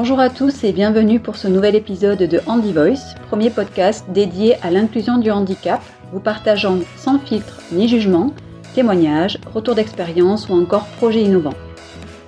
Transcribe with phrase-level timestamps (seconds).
[0.00, 4.54] Bonjour à tous et bienvenue pour ce nouvel épisode de Handy Voice, premier podcast dédié
[4.62, 5.80] à l'inclusion du handicap,
[6.12, 8.32] vous partageant sans filtre ni jugement
[8.76, 11.56] témoignages, retours d'expérience ou encore projets innovants.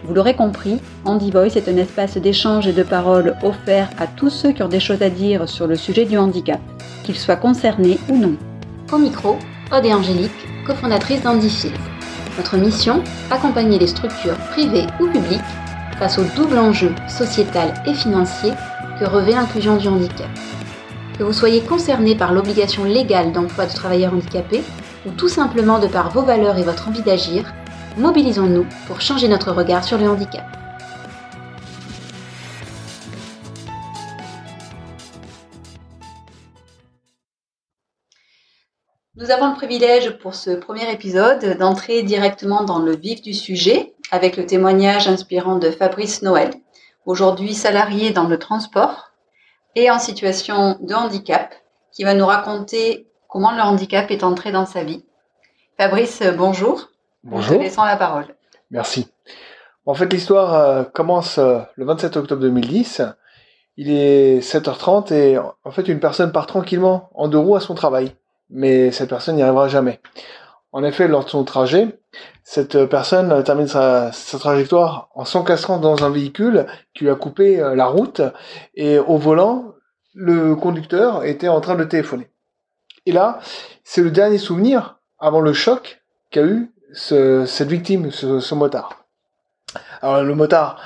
[0.02, 4.30] Vous l'aurez compris, Handy Voice est un espace d'échange et de parole offert à tous
[4.30, 6.60] ceux qui ont des choses à dire sur le sujet du handicap,
[7.04, 8.34] qu'ils soient concernés ou non.
[8.92, 9.38] Au micro,
[9.70, 10.32] Aude Angélique,
[10.66, 11.78] cofondatrices d'Handifield.
[12.36, 15.38] Notre mission, accompagner les structures privées ou publiques
[16.00, 18.52] face au double enjeu sociétal et financier
[18.98, 20.30] que revêt l'inclusion du handicap.
[21.18, 24.62] Que vous soyez concerné par l'obligation légale d'emploi de travailleurs handicapés
[25.06, 27.52] ou tout simplement de par vos valeurs et votre envie d'agir,
[27.98, 30.59] mobilisons-nous pour changer notre regard sur le handicap.
[39.20, 43.92] Nous avons le privilège pour ce premier épisode d'entrer directement dans le vif du sujet
[44.10, 46.54] avec le témoignage inspirant de Fabrice Noël,
[47.04, 49.10] aujourd'hui salarié dans le transport
[49.76, 51.52] et en situation de handicap,
[51.92, 55.04] qui va nous raconter comment le handicap est entré dans sa vie.
[55.76, 56.88] Fabrice, bonjour.
[57.22, 57.52] Bonjour.
[57.52, 58.34] Nous te laissons la parole.
[58.70, 59.06] Merci.
[59.84, 63.02] En fait, l'histoire euh, commence euh, le 27 octobre 2010.
[63.76, 67.74] Il est 7h30 et en fait, une personne part tranquillement en deux roues à son
[67.74, 68.14] travail.
[68.50, 70.00] Mais cette personne n'y arrivera jamais.
[70.72, 72.00] En effet, lors de son trajet,
[72.44, 77.74] cette personne termine sa, trajectoire en s'encastrant dans un véhicule qui lui a coupé euh,
[77.74, 78.22] la route
[78.74, 79.74] et au volant,
[80.14, 82.30] le conducteur était en train de téléphoner.
[83.06, 83.38] Et là,
[83.84, 89.04] c'est le dernier souvenir avant le choc qu'a eu ce, cette victime, ce, ce motard.
[90.02, 90.80] Alors le motard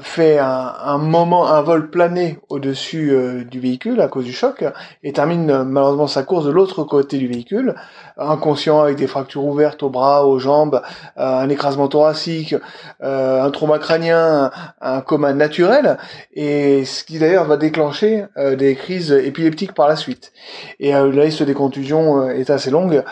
[0.00, 4.64] fait un, un moment, un vol plané au-dessus euh, du véhicule à cause du choc
[5.04, 7.76] et termine euh, malheureusement sa course de l'autre côté du véhicule,
[8.16, 10.82] inconscient avec des fractures ouvertes aux bras, aux jambes,
[11.16, 12.56] euh, un écrasement thoracique,
[13.00, 15.98] un trauma crânien, un, un coma naturel,
[16.32, 18.24] et ce qui d'ailleurs va déclencher
[18.56, 20.32] des crises épileptiques par la suite.
[20.80, 23.02] Et la liste des contusions est assez longue.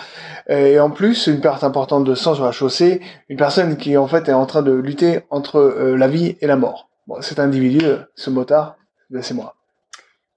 [0.49, 4.07] Et en plus, une perte importante de sang sur la chaussée, une personne qui en
[4.07, 5.61] fait est en train de lutter entre
[5.97, 6.89] la vie et la mort.
[7.07, 8.77] Bon, cet individu, euh, ce motard,
[9.11, 9.55] ben, c'est moi.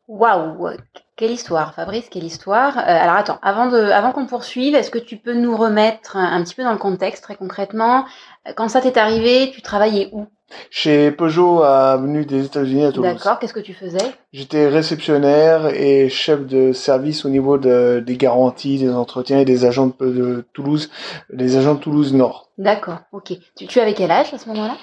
[0.07, 0.72] Waouh
[1.16, 2.78] Quelle histoire, Fabrice, quelle histoire.
[2.80, 6.44] Euh, alors attends, avant, de, avant qu'on poursuive, est-ce que tu peux nous remettre un,
[6.44, 8.06] petit peu dans le contexte très concrètement?
[8.47, 10.25] Euh, Quand ça t'est arrivé, tu travaillais où?
[10.72, 13.13] Chez Peugeot, avenue des États-Unis à Toulouse.
[13.13, 14.03] D'accord, qu'est-ce que tu faisais?
[14.34, 19.66] J'étais réceptionnaire et chef de service au niveau de, des garanties, des entretiens et des
[19.66, 20.90] agents de, de Toulouse,
[21.31, 22.50] des agents de Toulouse Nord.
[22.57, 23.34] D'accord, ok.
[23.56, 24.75] Tu, tu avais quel âge à ce moment-là?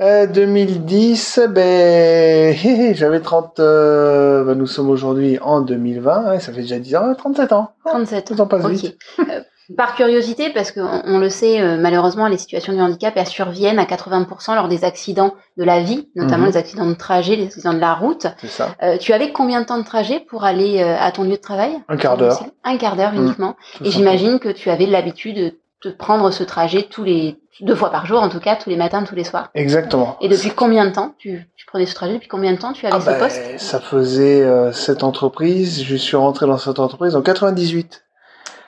[0.00, 2.56] Euh, 2010, ben,
[2.94, 7.14] j'avais 30, euh, ben, nous sommes aujourd'hui en 2020, ouais, ça fait déjà 10 ans,
[7.14, 7.72] 37 ans.
[7.84, 8.70] 37 Le temps passe Ok.
[8.72, 8.96] vite.
[9.18, 9.40] Euh,
[9.76, 13.78] par curiosité, parce qu'on on le sait, euh, malheureusement, les situations de handicap, elles surviennent
[13.78, 16.50] à 80% lors des accidents de la vie, notamment Mhm.
[16.52, 18.26] les accidents de trajet, les accidents de la route.
[18.48, 18.74] Ça.
[18.82, 21.36] Euh, tu avais combien de temps de trajet pour aller euh, à ton lieu de
[21.36, 21.72] travail?
[21.88, 22.42] Un quart d'heure.
[22.64, 23.22] Un quart d'heure Mhm.
[23.26, 23.54] uniquement.
[23.84, 28.06] Et j'imagine que tu avais l'habitude de prendre ce trajet tous les deux fois par
[28.06, 29.50] jour, en tout cas, tous les matins, tous les soirs.
[29.54, 30.16] Exactement.
[30.20, 32.86] Et depuis combien de temps tu, tu prenais ce trajet Depuis combien de temps tu
[32.86, 33.58] avais Ah ce ben, poste?
[33.58, 38.04] ça faisait euh, cette entreprise, je suis rentré dans cette entreprise en 98.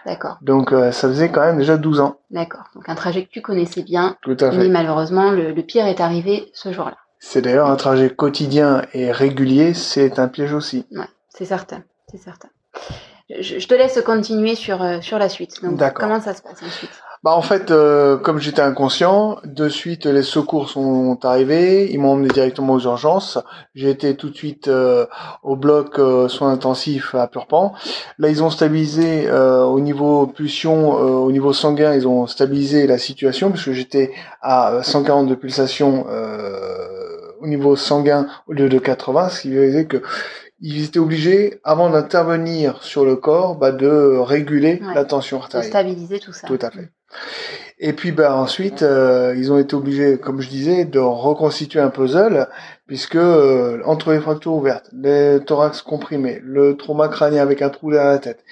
[0.05, 2.17] D'accord, Donc euh, ça faisait quand même déjà 12 ans.
[2.31, 2.65] d'accord.
[2.75, 4.69] Donc un trajet que tu connaissais bien, Tout à mais fait.
[4.69, 6.97] malheureusement, le, le pire est arrivé ce jour-là.
[7.21, 10.87] C'est d'ailleurs un trajet quotidien et régulier, c'est un piège aussi.
[10.91, 12.49] Ouais, c'est certain, c'est certain.
[13.31, 15.63] Je, je te laisse continuer sur, euh, sur la suite.
[15.63, 16.01] Donc, D'accord.
[16.09, 16.91] comment ça se passe ensuite?
[17.25, 22.15] Bah en fait, euh, comme j'étais inconscient, de suite les secours sont arrivés, ils m'ont
[22.15, 23.39] emmené directement aux urgences.
[23.77, 25.07] J'ai été tout de suite euh,
[25.45, 27.75] au bloc euh, soins intensifs à Purpan.
[28.19, 32.89] Là, ils ont stabilisé euh, au niveau pulsion, euh, au niveau sanguin, ils ont stabilisé
[32.89, 38.69] la situation parce que j'étais à 140 de pulsation euh, au niveau sanguin au lieu
[38.69, 40.03] de 80, ce qui faisait que
[40.65, 44.95] ils étaient obligés, avant d'intervenir sur le corps, bah, de réguler Ouais.
[44.95, 45.69] la tension De artérielle.
[45.71, 46.47] stabiliser tout ça.
[46.47, 46.89] Tout à fait.
[47.79, 51.91] Et puis bah ensuite, euh, ils ont été obligés, comme je disais, de reconstituer un
[51.91, 52.49] puzzle,
[52.87, 57.91] puisque euh, entre les fractures ouvertes, les thorax comprimés, le trauma crânien avec un trou
[57.91, 58.45] derrière la tête,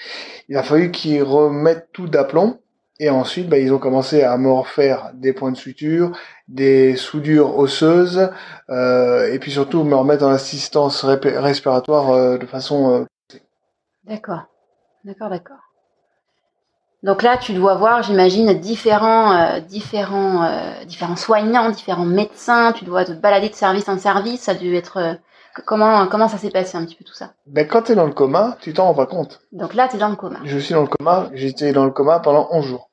[0.49, 2.59] il a fallu qu'ils remettent tout d'aplomb.
[2.99, 6.13] Et ensuite, bah, ils ont commencé à me refaire des points de suture,
[6.49, 8.31] des soudures osseuses,
[8.69, 13.07] euh, et puis surtout me remettre en assistance respiratoire de façon
[14.05, 14.47] D'accord,
[15.05, 15.70] d'accord, d'accord.
[17.03, 22.73] Donc là, tu dois voir, j'imagine, différents, euh, différents, euh, différents soignants, différents médecins.
[22.73, 24.43] Tu dois te balader de service en service.
[24.43, 25.15] Ça a dû être euh,
[25.65, 27.33] comment, comment ça s'est passé un petit peu tout ça?
[27.47, 29.41] ben, quand tu es dans le coma, tu t'en rends pas compte.
[29.53, 30.41] Donc là, tu es dans le coma.
[30.45, 32.91] Je suis dans le coma, j'étais dans le coma pendant 11 jours.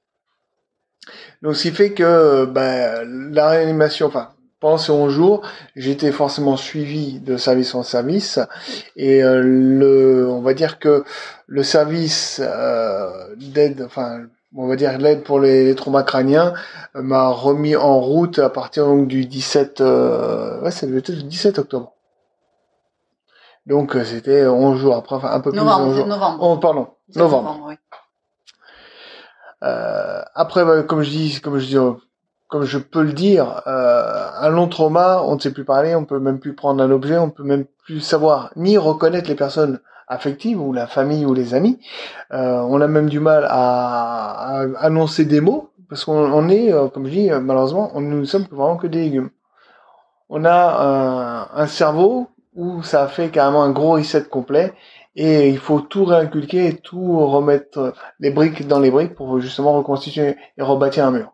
[1.41, 5.41] Donc, ce qui fait que ben, la réanimation, enfin, pendant ces 11 jours,
[5.75, 8.39] j'étais forcément suivi de service en service
[8.95, 11.03] et euh, le, on va dire que
[11.45, 14.21] le service euh, d'aide, enfin,
[14.55, 16.53] on va dire l'aide pour les, traumas crâniens
[16.95, 21.93] euh, m'a remis en route à partir donc, du 17, ouais, c'est le 17 octobre.
[23.67, 25.57] Donc c'était 11 jours après, enfin un peu plus.
[25.57, 26.37] Novembre, novembre.
[26.41, 27.59] Oh, pardon, novembre.
[27.67, 27.75] oui.
[29.61, 31.77] après, bah, comme je dis, comme je dis
[32.47, 36.05] comme je peux le dire, euh, un long trauma, on ne sait plus parler, on
[36.05, 39.79] peut même plus prendre un objet, on peut même plus savoir ni reconnaître les personnes
[40.07, 41.79] affectives ou la famille ou les amis.
[42.31, 47.05] Euh, on a même du mal à, annoncer des mots parce qu'on est, euh, comme
[47.05, 49.29] je dis, malheureusement, on, nous sommes vraiment que des légumes.
[50.29, 54.73] On a un, un cerveau où ça a fait carrément un gros reset complet
[55.15, 59.73] et il faut tout réinculquer et tout remettre les briques dans les briques pour justement
[59.73, 61.33] reconstituer et rebâtir un mur.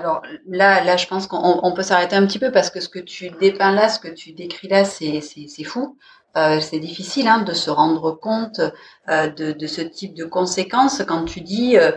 [0.00, 2.98] Alors là, là, je pense qu'on peut s'arrêter un petit peu parce que ce que
[2.98, 5.20] tu dépeins là, ce que tu décris là, c'est
[5.64, 5.98] fou.
[6.36, 8.60] Euh, c'est difficile hein, de se rendre compte
[9.08, 11.90] euh, de, ce type de conséquences quand tu dis euh,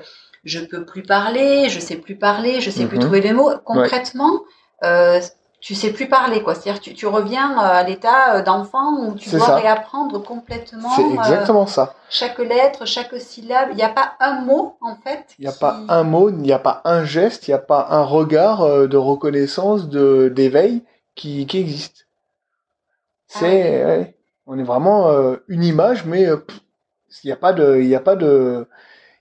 [0.44, 3.02] je peux plus parler, je sais plus parler, je sais plus mm-hmm.
[3.02, 3.52] trouver les mots.
[3.64, 4.42] Concrètement,
[5.64, 6.56] tu sais plus parler, quoi.
[6.56, 10.90] C'est-à-dire, tu, tu reviens euh, à l'état euh, d'enfant où tu dois réapprendre complètement.
[10.94, 11.96] C'est euh, exactement ça.
[12.10, 13.70] Chaque lettre, chaque syllabe.
[13.72, 15.24] Il n'y a pas un mot, en fait.
[15.40, 17.60] Il n'y a pas un mot, il n'y a pas un geste, il n'y a
[17.60, 20.84] pas un regard de reconnaissance, de d'éveil
[21.16, 22.08] qui, qui existe.
[23.34, 25.14] Ah C'est, on est vraiment
[25.48, 28.68] une image, mais il n'y a pas de, il n'y a pas de,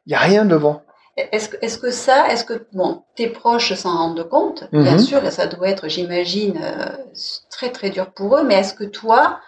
[0.06, 0.82] il y a rien devant.
[1.16, 4.98] Est-ce que, est que ça, est-ce que bon, tes proches s'en rendent compte Bien mhm.
[4.98, 6.96] sûr, ça doit être, j'imagine, euh,
[7.50, 8.44] très très dur pour eux.
[8.44, 9.40] Mais est-ce que toi,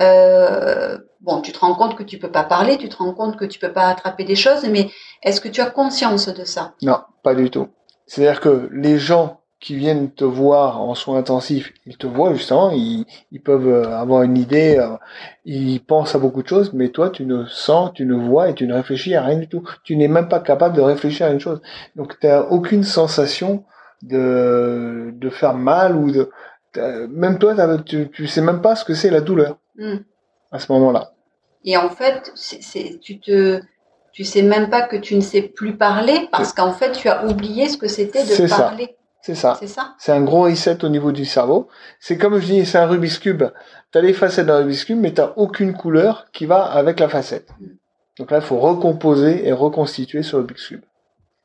[0.00, 3.36] euh, bon, tu te rends compte que tu peux pas parler, tu te rends compte
[3.36, 4.90] que tu peux pas attraper des choses, mais
[5.22, 6.72] est-ce que tu as conscience de ça?
[6.80, 7.68] Non, pas du tout.
[8.06, 12.72] C'est-à-dire que les gens qui viennent te voir en soins intensifs, ils te voient justement,
[12.72, 14.96] ils, ils peuvent euh, avoir une idée, euh,
[15.44, 18.54] ils pensent à beaucoup de choses, mais toi, tu ne sens, tu ne vois et
[18.54, 19.62] tu ne réfléchis à rien du tout.
[19.84, 21.62] Tu n'es même pas capable de réfléchir à une chose.
[21.94, 23.64] Donc, tu n'as aucune sensation
[24.02, 26.28] de, de faire mal ou de...
[27.10, 29.98] Même toi, tu, tu sais même pas ce que c'est la douleur hmm.
[30.50, 31.12] à ce moment-là.
[31.64, 33.60] Et en fait, c'est, tu te,
[34.10, 37.26] tu sais même pas que tu ne sais plus parler parce qu'en fait, tu as
[37.26, 38.96] oublié ce que c'était de parler.
[39.22, 39.58] C'est ça.
[39.98, 41.68] C'est un gros reset au niveau du cerveau.
[42.00, 43.44] C'est comme je dis, c'est un Rubik's Cube.
[43.92, 47.08] Tu as les facettes d'un Rubik's Cube, mais tu aucune couleur qui va avec la
[47.08, 47.50] facette.
[48.18, 50.82] Donc là, il faut recomposer et reconstituer ce Rubik's Cube.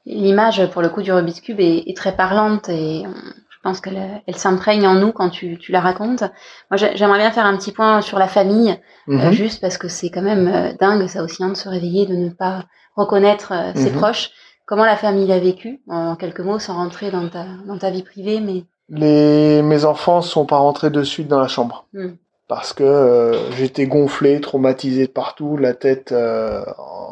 [0.07, 3.03] L'image, pour le coup, du Rubik's Cube est, très parlante et
[3.49, 6.23] je pense qu'elle elle, s'imprègne en nous quand tu, la racontes.
[6.71, 8.71] Moi, j'aimerais bien faire un petit point sur la famille,
[9.07, 9.31] euh, mm-hmm.
[9.33, 12.15] juste parce que c'est quand même euh, dingue, ça aussi, hein, de se réveiller, de
[12.15, 12.65] ne pas
[12.95, 13.97] reconnaître euh, ses mm-hmm.
[13.97, 14.31] proches.
[14.67, 18.03] Comment la famille l'a vécu En quelques mots, sans rentrer dans ta, dans ta vie
[18.03, 18.65] privée, mais...
[18.89, 21.87] Les, mes enfants sont pas rentrés de suite dans la chambre.
[21.93, 22.11] Hmm.
[22.49, 26.65] Parce que euh, j'étais gonflé, traumatisé de partout, la tête, euh,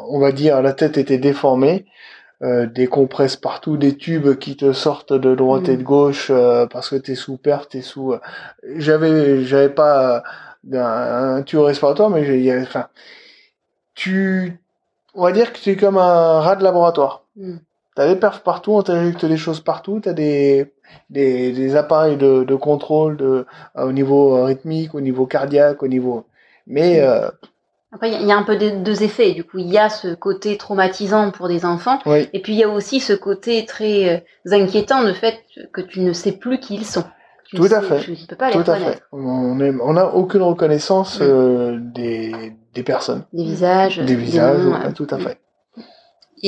[0.08, 1.86] on va dire, la tête était déformée,
[2.42, 5.86] euh, des compresses partout, des tubes qui te sortent de droite et de hmm.
[5.86, 6.32] gauche
[6.70, 8.14] parce que t'es sous perte, t'es sous.
[8.76, 10.22] j'avais, j'avais pas
[10.74, 12.88] un, un tube respiratoire, mais j'ai, enfin,
[13.94, 14.60] tu,
[15.14, 17.25] on va dire que tu es comme un rat de laboratoire.
[17.36, 17.56] Hmm.
[17.94, 20.70] T'as des perfs partout, on t'injecte des choses partout, t'as des,
[21.08, 26.26] des, des appareils de, de contrôle de, au niveau rythmique, au niveau cardiaque, au niveau.
[26.66, 27.00] Mais.
[27.00, 27.04] Hmm.
[27.04, 27.30] Euh,
[27.92, 29.32] Après, il y, a un peu deux effets.
[29.32, 31.98] Du coup, il y a ce côté traumatisant pour des enfants.
[32.06, 35.38] Et puis, il y a aussi ce côté très euh, inquiétant, le fait
[35.72, 37.04] que tu ne sais plus qui ils sont.
[37.54, 38.00] Tout à fait.
[38.00, 39.00] Tu ne peux pas les Tout à fait.
[39.12, 41.22] On n'a aucune reconnaissance hmm.
[41.22, 43.24] euh, des, des personnes.
[43.32, 43.98] Des visages.
[44.00, 44.60] Des visages,
[44.94, 45.38] tout à fait.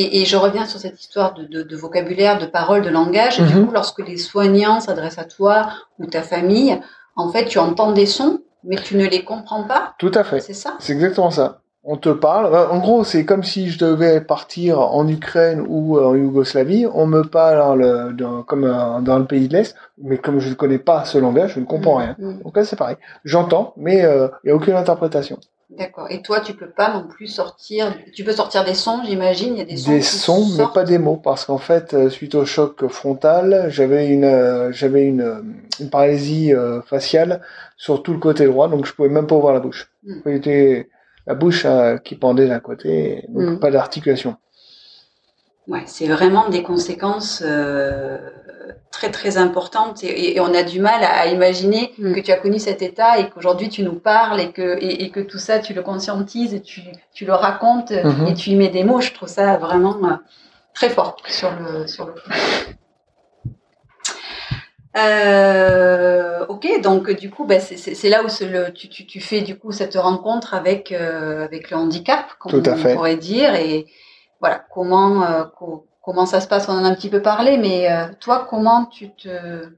[0.01, 3.41] Et, et, je reviens sur cette histoire de, de, de vocabulaire, de parole, de langage.
[3.41, 3.67] Du mhm.
[3.67, 6.79] coup, lorsque les soignants s'adressent à toi ou ta famille,
[7.17, 9.95] en fait, tu entends des sons, mais tu ne les comprends pas.
[9.99, 10.39] Tout à fait.
[10.39, 10.75] C'est ça?
[10.79, 11.63] C'est exactement ça.
[11.83, 12.55] On te parle.
[12.55, 16.87] Euh, en gros, c'est comme si je devais partir en Ukraine ou en Yougoslavie.
[16.95, 20.79] On me parle dans, comme dans le pays de l'Est, mais comme je ne connais
[20.79, 22.05] pas ce langage, je ne comprends mhm.
[22.05, 22.17] rien.
[22.19, 22.43] Mhm.
[22.45, 22.99] Donc là, c'est pareil.
[23.25, 25.41] J'entends, mais euh, il n'y a aucune interprétation.
[25.71, 26.07] D'accord.
[26.11, 27.95] Et toi, tu peux pas non plus sortir.
[28.15, 29.53] Tu peux sortir des sons, j'imagine.
[29.55, 29.91] Il y a des sons.
[29.91, 34.09] Des sons, mais pas des mots, parce qu'en fait, euh, suite au choc frontal, j'avais
[34.09, 35.43] une, euh, j'avais une, euh,
[35.79, 36.53] une paralysie
[36.87, 37.43] faciale
[37.77, 39.93] sur tout le côté droit, donc je pouvais même pas ouvrir la bouche.
[40.25, 41.29] C'était hmm.
[41.29, 41.67] la bouche
[42.03, 43.59] qui pendait d'un côté, donc hmm.
[43.61, 44.37] pas d'articulation.
[45.67, 47.45] Ouais, c'est vraiment des conséquences
[48.91, 52.15] très très importante et, on a du mal à, imaginer mm.
[52.15, 55.21] que tu as connu cet état et qu'aujourd'hui tu nous parles et que, et, que
[55.21, 56.83] tout ça tu le conscientises et tu,
[57.13, 58.31] tu le racontes mm-hmm.
[58.31, 59.01] et tu y mets des mots.
[59.01, 60.15] Je trouve ça vraiment euh,
[60.75, 62.15] très fort sur le, sur le
[64.97, 69.59] Euh, ok, donc du coup, ben, c'est là où le, tu, tu, tu, fais du
[69.59, 72.95] coup cette rencontre avec euh, avec le handicap, comme Tout à on fait.
[72.95, 73.87] pourrait dire, et
[74.41, 76.69] voilà comment euh, co comment ça se passe?
[76.69, 79.69] On en a un petit peu parlé, mais euh, toi, comment tu te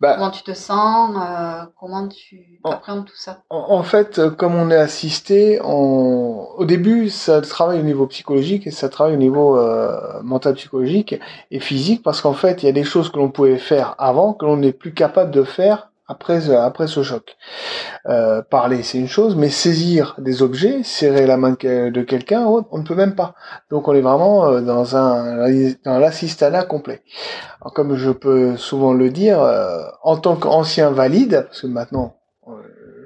[0.00, 3.42] Bah, comment tu te sens, euh, comment tu En- appréhendes tout ça?
[3.50, 6.48] En, en fait, euh, comme on est assisté, on...
[6.58, 11.16] au début, ça travaille au niveau psychologique et ça travaille au niveau euh, mental psychologique
[11.52, 14.34] et physique parce qu'en fait, il y a des choses que l'on pouvait faire avant
[14.34, 17.36] que l'on n'est plus capable de faire après, euh, après ce choc.
[18.06, 22.78] Euh, parler, c'est une chose, mais saisir des objets, serrer la main de quelqu'un, on
[22.78, 23.34] ne peut même pas.
[23.70, 25.48] Donc, on est vraiment euh, dans un
[25.84, 27.02] dans l'assistanat complet.
[27.60, 32.16] Alors, comme je peux souvent le dire, euh, en tant qu'ancien valide, parce que maintenant
[32.48, 32.52] euh,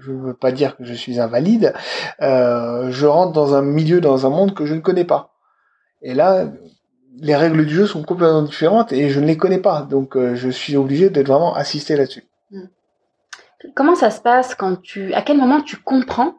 [0.00, 1.74] je ne veux pas dire que je suis invalide,
[2.22, 5.30] euh, je rentre dans un milieu, dans un monde que je ne connais pas.
[6.02, 6.46] Et là,
[7.20, 9.82] les règles du jeu sont complètement différentes et je ne les connais pas.
[9.82, 12.24] Donc euh, je suis obligé d'être vraiment assisté là-dessus.
[13.74, 16.34] Comment ça se passe quand tu, à quel moment tu comprends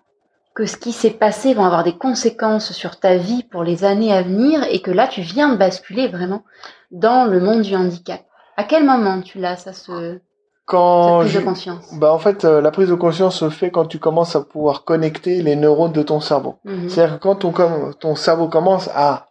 [0.56, 4.14] que ce qui s'est passé va avoir des conséquences sur ta vie pour les années
[4.14, 6.44] à venir et que là tu viens de basculer vraiment
[6.92, 8.22] dans le monde du handicap?
[8.56, 10.22] À quel moment tu l'as ça se cette
[10.66, 11.94] Quand prise je- de conscience?
[12.00, 14.84] Bah en fait, euh, la prise de conscience se fait quand tu commences à pouvoir
[14.84, 16.56] connecter les neurones de ton cerveau.
[16.66, 16.90] Mhm.
[16.90, 17.54] C'est-à-dire que quand ton,
[18.00, 19.28] ton cerveau commence à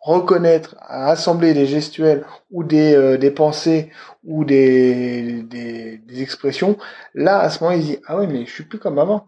[0.00, 3.90] reconnaître, à assembler des gestuels ou des, euh, des pensées
[4.24, 6.76] ou des, des, des expressions,
[7.14, 9.26] là, à ce moment, il dit, ah oui, mais je suis plus comme avant.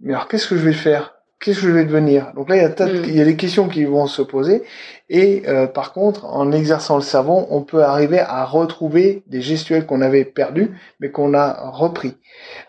[0.00, 1.14] Mais alors, qu'est-ce que je vais faire?
[1.40, 2.32] Qu'est-ce que je vais devenir?
[2.36, 3.04] Donc là, il y, a tas de- Mm.
[3.04, 4.62] il y a des questions qui vont se poser.
[5.08, 9.84] Et euh, par contre, en exerçant le cerveau, on peut arriver à retrouver des gestuels
[9.86, 10.70] qu'on avait perdus,
[11.00, 12.16] mais qu'on a repris.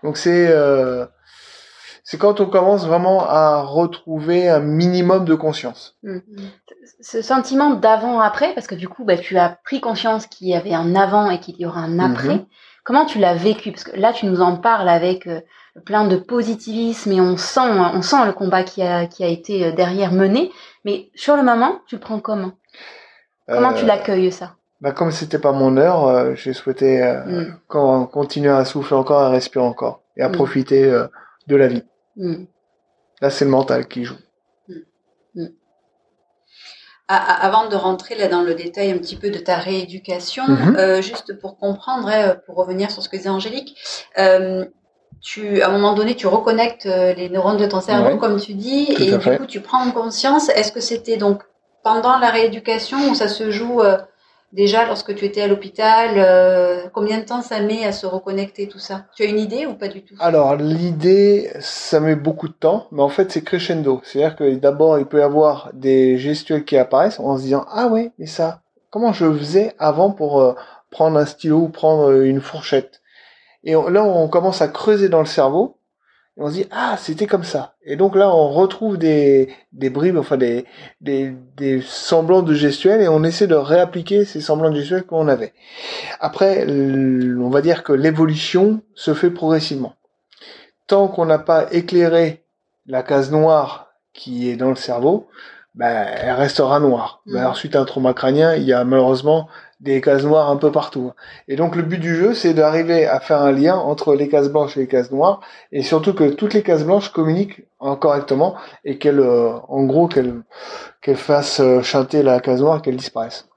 [0.04, 1.06] Donc c'est euh,
[2.04, 5.98] c'est quand on commence vraiment à retrouver un minimum de conscience.
[7.06, 10.74] Ce sentiment d'avant-après, parce que du coup, bah, tu as pris conscience qu'il y avait
[10.74, 12.36] un avant et qu'il y aura un après.
[12.36, 12.46] Mhm.
[12.86, 13.72] Comment tu l'as vécu?
[13.72, 15.42] Parce que là, tu nous en parles avec euh,
[15.86, 17.60] plein de positivisme et on sent,
[17.94, 20.52] on sent le combat qui a, qui a été euh, derrière mené.
[20.86, 22.54] Mais sur le moment, tu le prends comment?
[23.50, 24.56] Comment Euh, tu l'accueilles ça?
[24.80, 27.58] bah, Comme c'était pas mon heure, euh, j'ai souhaité euh, Mm.
[27.68, 30.34] quand- continuer à souffler encore, à respirer encore et à Mm.
[30.34, 31.08] profiter euh,
[31.48, 31.84] de la vie.
[32.16, 32.46] Hmm.
[33.22, 34.16] Là, c'est le mental qui joue.
[37.10, 40.76] Avant de rentrer là dans le détail un petit peu de ta rééducation, Mhm.
[40.78, 43.76] euh, juste pour comprendre, hein, pour revenir sur ce que disait Angélique,
[44.18, 44.66] euh,
[45.22, 48.18] tu, à un moment donné, tu reconnectes euh, les neurones de ton cerveau, Ouais.
[48.18, 49.38] comme tu dis, Tout et du fait.
[49.38, 50.48] coup, tu prends conscience.
[50.50, 51.44] Est-ce que c'était donc
[51.84, 53.98] pendant la rééducation ou ça se joue euh,
[54.54, 58.68] déjà lorsque tu étais à l'hôpital euh, Combien de temps ça met à se reconnecter
[58.68, 59.06] tout ça?
[59.16, 60.16] Tu as une idée ou pas du tout?
[60.20, 64.02] Alors, l'idée, ça met beaucoup de temps, mais en fait, c'est crescendo.
[64.04, 67.88] C'est-à-dire que d'abord, il peut y avoir des gestuels qui apparaissent en se disant, ah
[67.88, 70.54] ouais, mais ça, comment je faisais avant pour euh,
[70.92, 73.02] prendre un stylo ou prendre une fourchette?
[73.64, 75.78] Et là, on commence à creuser dans le cerveau,
[76.36, 77.76] et on se dit, ah, c'était comme ça.
[77.84, 80.66] Et donc là, on retrouve des, des bribes, enfin des,
[81.00, 85.28] des, des semblants de gestuels, et on essaie de réappliquer ces semblants de gestuels qu'on
[85.28, 85.54] avait.
[86.20, 89.94] Après, on va dire que l'évolution se fait progressivement.
[90.88, 92.44] Tant qu'on n'a pas éclairé
[92.88, 95.28] la case noire qui est dans le cerveau,
[95.76, 97.22] ben, elle restera noire.
[97.28, 99.48] Ben, alors, suite à un trauma crânien, il y a malheureusement
[99.84, 101.12] des cases noires un peu partout.
[101.48, 104.50] Et donc, le but du jeu, c'est d'arriver à faire un lien entre les cases
[104.50, 107.62] blanches et les cases noires, et surtout que toutes les cases blanches communiquent
[108.00, 110.42] correctement, et qu'elles, euh, en gros, qu'elles,
[111.02, 113.48] qu'elles fassent euh, chanter la case noire, qu'elles disparaissent.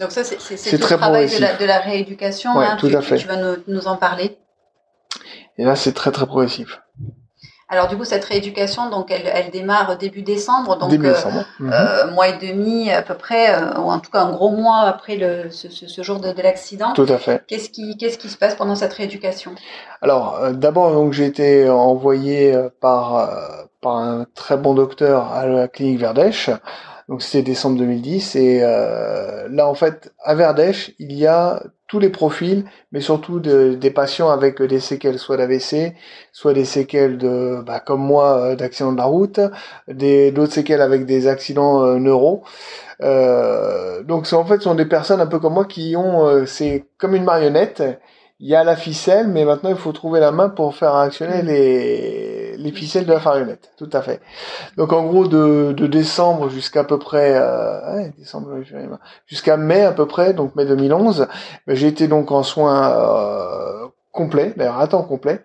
[0.00, 1.60] Donc ça, c'est c'est- c'est C'est très le travail de la, progressif.
[1.60, 2.56] de la rééducation.
[2.56, 3.16] Ouais, hein, tout tu, à fait.
[3.16, 4.38] tu vas nous, nous en parler.
[5.58, 6.80] Et là, c'est très très progressif.
[7.70, 11.44] Alors du coup, cette rééducation, donc elle, elle démarre début décembre, donc Début euh, décembre.
[11.60, 11.72] Mhm.
[11.72, 14.80] euh, mois et demi à peu près, euh, ou en tout cas un gros mois
[14.86, 16.92] après le, ce, ce, ce jour de, de l'accident.
[16.94, 17.44] Tout à fait.
[17.46, 19.52] Qu'est-ce qui, qu'est-ce qui se passe pendant cette rééducation?
[20.00, 25.30] Alors, euh, d'abord, donc j'ai été envoyé euh, par euh, par un très bon docteur
[25.32, 26.50] à la clinique Verdèche.
[27.08, 31.98] Donc c'était décembre 2010 et euh, là en fait à Verdèche il y a tous
[32.00, 35.94] les profils, mais surtout de- des patients avec des séquelles soit d'AVC,
[36.32, 39.40] soit des séquelles de bah, comme moi euh, d'accident de la route,
[39.88, 42.42] des d'autres séquelles avec des accidents euh, neuro.
[43.02, 46.46] Euh, donc en fait ce sont des personnes un peu comme moi qui ont euh,
[46.46, 47.82] c'est comme une marionnette
[48.40, 51.42] il y a la ficelle, mais maintenant il faut trouver la main pour faire actionner
[51.42, 51.46] Mm.
[51.46, 53.72] les, les ficelles de la marionnette.
[53.76, 54.20] Tout à fait.
[54.76, 58.50] Donc en gros de, de décembre jusqu'à peu près euh, ouais, décembre
[59.26, 61.26] jusqu'à mai à peu près, donc mai 2011,
[61.66, 65.44] ben, j'ai été donc en soins euh, complet, d'ailleurs à temps complet,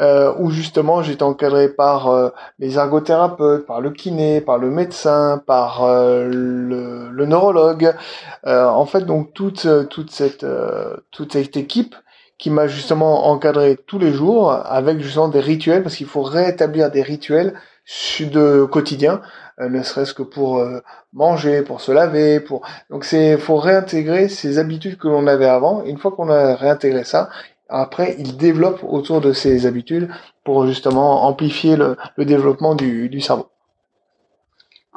[0.00, 5.42] euh, où justement j'étais encadré par euh, les ergothérapeutes, par le kiné, par le médecin,
[5.46, 7.94] par euh, le, le, neurologue.
[8.44, 10.46] en fait, donc toute toute cette
[11.10, 11.94] toute cette équipe
[12.38, 16.90] qui m'a justement encadré tous les jours avec justement des rituels parce qu'il faut rétablir
[16.90, 17.54] des rituels
[18.20, 19.22] de quotidien,
[19.58, 20.62] ne serait-ce que pour
[21.12, 25.82] manger, pour se laver, pour donc c'est faut réintégrer ces habitudes que l'on avait avant.
[25.84, 27.30] Une fois qu'on a réintégré ça,
[27.68, 30.08] après, il développe autour de ses habitudes
[30.44, 33.48] pour justement amplifier le, développement du cerveau.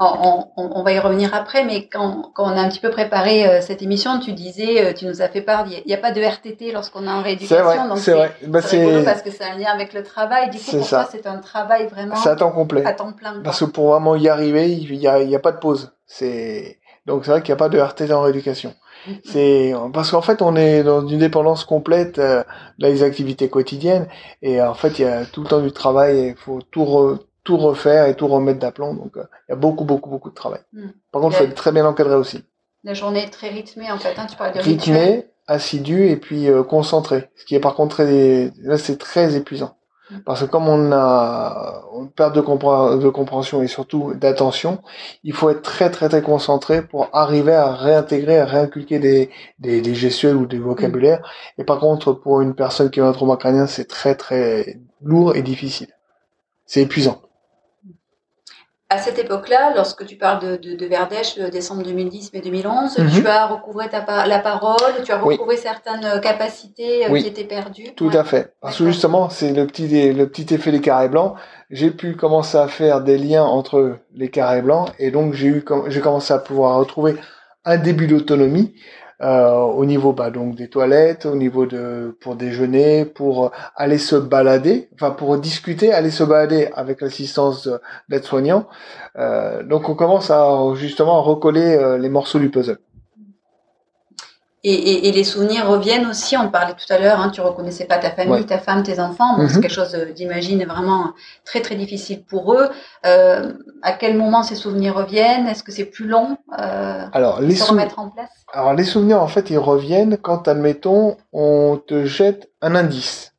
[0.03, 3.47] On, on, va y revenir après, mais quand, quand, on a un petit peu préparé
[3.47, 6.11] euh, cette émission, tu disais, euh, tu nous as fait part, il n'y a, pas
[6.11, 8.35] de RTT lorsqu'on est en rééducation, c'est vrai.
[8.47, 10.49] Bah, c'est parce que c'est un lien avec le travail.
[10.49, 13.41] Du coup, pour toi, c'est un travail vraiment à temps complet, à temps plein.
[13.43, 15.91] Parce que pour vraiment y arriver, il n'y a, a, pas de pause.
[16.07, 18.73] C'est donc c'est vrai qu'il n'y a pas de RTT en rééducation.
[19.23, 22.43] C'est parce qu'en fait on est dans une dépendance complète euh,
[22.79, 24.07] des activités quotidiennes
[24.43, 27.17] et en fait il y a tout le temps du travail il faut tout
[27.51, 30.35] tout refaire et tout remettre d'aplomb donc euh, il y a beaucoup beaucoup beaucoup de
[30.35, 30.61] travail.
[30.71, 30.91] Hmm.
[31.11, 32.45] Par contre il faut être très bien encadré aussi.
[32.85, 36.49] La journée est très rythmée en fait, hein, tu parles de rythmée, assidu et puis
[36.49, 37.29] euh, concentré.
[37.35, 39.75] Ce qui est par contre très là c'est très épuisant.
[40.25, 44.81] Parce que comme on a une perte de, de compréhension et surtout d'attention,
[45.23, 49.29] il faut être très très très concentré pour arriver à réintégrer, à réinculquer des,
[49.59, 51.21] des, des gestuels ou des vocabulaires.
[51.57, 55.33] Et par contre, pour une personne qui a un trauma crânien, c'est très très lourd
[55.37, 55.87] et difficile.
[56.65, 57.21] C'est épuisant
[58.91, 63.09] à cette époque-là, lorsque tu parles de, de, de Verdèche, décembre 2010 mais 2011, mhm.
[63.09, 67.45] tu as recouvré ta, la parole, tu as recouvré certaines euh, capacités euh, qui étaient
[67.45, 67.93] perdues.
[67.95, 68.53] Tout à fait.
[68.59, 71.35] Parce que justement, c'est le petit, le petit effet des carrés blancs.
[71.69, 75.65] J'ai pu commencer à faire des liens entre les carrés blancs et donc j'ai eu,
[75.87, 77.15] j'ai commencé à pouvoir retrouver
[77.63, 78.73] un début d'autonomie
[79.21, 84.15] euh, au niveau bah, donc des toilettes, au niveau de pour déjeuner, pour aller se
[84.15, 87.69] balader, enfin pour discuter, aller se balader avec l'assistance
[88.09, 88.67] d'aide-soignant.
[89.17, 92.79] Euh, donc on commence à justement à recoller euh, les morceaux du puzzle.
[94.63, 96.37] Et, et, et, les souvenirs reviennent aussi.
[96.37, 99.35] On parlait tout à l'heure, hein, tu reconnaissais pas ta famille, ta femme, tes enfants.
[99.47, 99.61] C'est mhm.
[99.61, 101.13] quelque chose d'imagine vraiment
[101.45, 102.69] très très difficile pour eux.
[103.07, 105.47] Euh, à quel moment ces souvenirs reviennent?
[105.47, 108.29] Est-ce que c'est plus long euh, Alors les se remettre en place?
[108.53, 113.33] Alors les souvenirs en fait ils reviennent quand admettons on te jette un indice.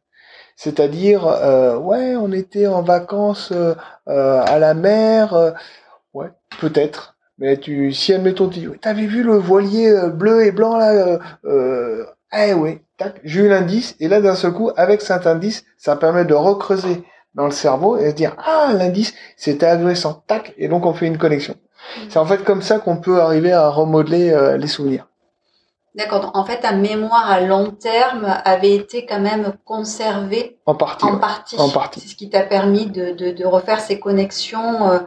[0.57, 3.75] C'est-à-dire euh, ouais on était en vacances euh,
[4.07, 5.55] à la mer.
[6.15, 7.12] Ouais peut-être
[7.43, 11.19] mais tu, si admettons, tu t'avais vu le voilier euh, bleu et blanc là, euh,
[11.45, 15.65] euh eh oui, tac, j'ai eu l'indice, et là d'un seul coup, avec cet indice,
[15.77, 17.03] ça permet de recreuser
[17.35, 21.09] dans le cerveau et de dire ah l'indice c'était agressant, tac, et donc on fait
[21.09, 21.55] une connexion.
[21.55, 22.01] Mm.
[22.11, 25.09] C'est en fait comme ça qu'on peut arriver à remodeler euh, les souvenirs.
[25.97, 26.31] D'accord.
[26.33, 30.59] En fait, ta mémoire à long terme avait été quand même conservée.
[30.65, 31.05] En partie.
[31.05, 31.57] En partie.
[31.59, 32.01] En partie.
[32.01, 35.01] C'est ce qui t'a permis de, de, de, refaire ces connexions euh,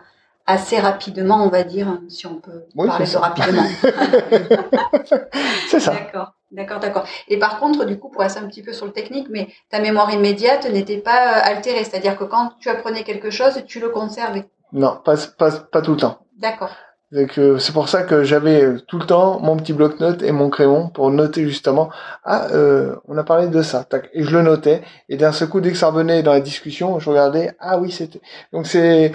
[0.45, 3.65] assez rapidement, on va dire, si on peut parler de rapidement.
[5.67, 5.91] c'est ça.
[5.91, 7.05] D'accord, d'accord, d'accord.
[7.27, 9.79] Et par contre, du coup, pour rester un petit peu sur le technique, mais ta
[9.79, 13.89] mémoire immédiate n'était pas euh, altérée, c'est-à-dire que quand tu apprenais quelque chose, tu le
[13.89, 14.47] conservais?
[14.71, 16.19] Non, pas, pas, pas tout le temps.
[16.37, 16.71] D'accord.
[17.15, 20.89] C'est pour ça que j'avais euh, tout le temps mon petit bloc-notes et mon crayon
[20.89, 21.89] pour noter justement
[22.25, 24.09] ah euh, on a parlé de ça tac.
[24.13, 24.81] Et je le notais.
[25.07, 27.91] Et d'un seul coup dès que ça revenait dans la discussion je regardais ah oui
[27.91, 28.19] c'était
[28.51, 29.13] donc c'est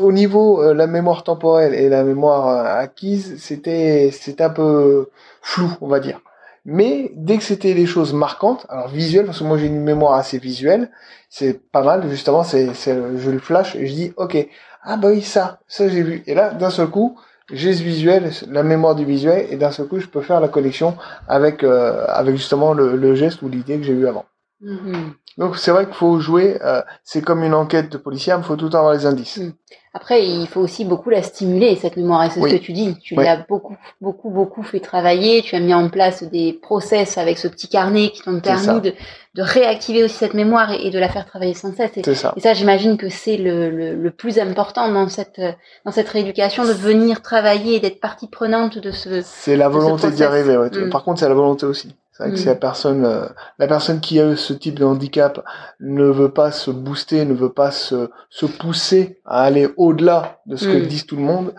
[0.00, 5.10] au niveau euh, la mémoire temporelle et la mémoire euh, acquise c'était c'était un peu
[5.42, 6.20] flou on va dire.
[6.64, 10.14] Mais dès que c'était des choses marquantes alors visuelles parce que moi j'ai une mémoire
[10.14, 10.90] assez visuelle
[11.28, 14.48] c'est pas mal justement c'est je le flash et je dis ok
[14.82, 16.22] ah bah oui ça, ça j'ai vu.
[16.26, 17.18] Et là, d'un seul coup,
[17.52, 20.48] j'ai ce visuel, la mémoire du visuel, et d'un seul coup, je peux faire la
[20.48, 20.96] connexion
[21.28, 24.24] avec euh, avec justement le, geste ou l'idée que j'ai eu avant.
[24.62, 25.12] Mm-hmm.
[25.38, 28.56] Donc c'est vrai qu'il faut jouer, euh, c'est comme une enquête de policier, il faut
[28.56, 29.38] tout le temps avoir les indices.
[29.38, 29.52] Mm.
[29.92, 32.96] Après, il faut aussi beaucoup la stimuler, cette mémoire, et c'est ce que tu dis.
[33.02, 37.38] Tu l'as beaucoup, beaucoup, beaucoup fait travailler, tu as mis en place des process avec
[37.38, 38.94] ce petit carnet qui t'ont permis de,
[39.34, 41.90] de réactiver aussi cette mémoire et, de la faire travailler sans cesse.
[41.96, 45.40] Et ça, et ça j'imagine que c'est le, le, le, plus important dans cette,
[45.84, 50.12] dans cette rééducation, de venir travailler et d'être partie prenante de ce C'est la volonté
[50.12, 50.70] d'y arriver, ouais.
[50.70, 50.90] Mm.
[50.90, 51.96] Par contre, c'est la volonté aussi.
[52.20, 52.58] C'est vrai que si la mm.
[52.58, 53.26] personne, euh,
[53.58, 55.42] la personne qui a ce type de handicap
[55.80, 60.56] ne veut pas se booster, ne veut pas se, se pousser à aller au-delà de
[60.56, 60.86] ce que mm.
[60.86, 61.54] dit tout le monde,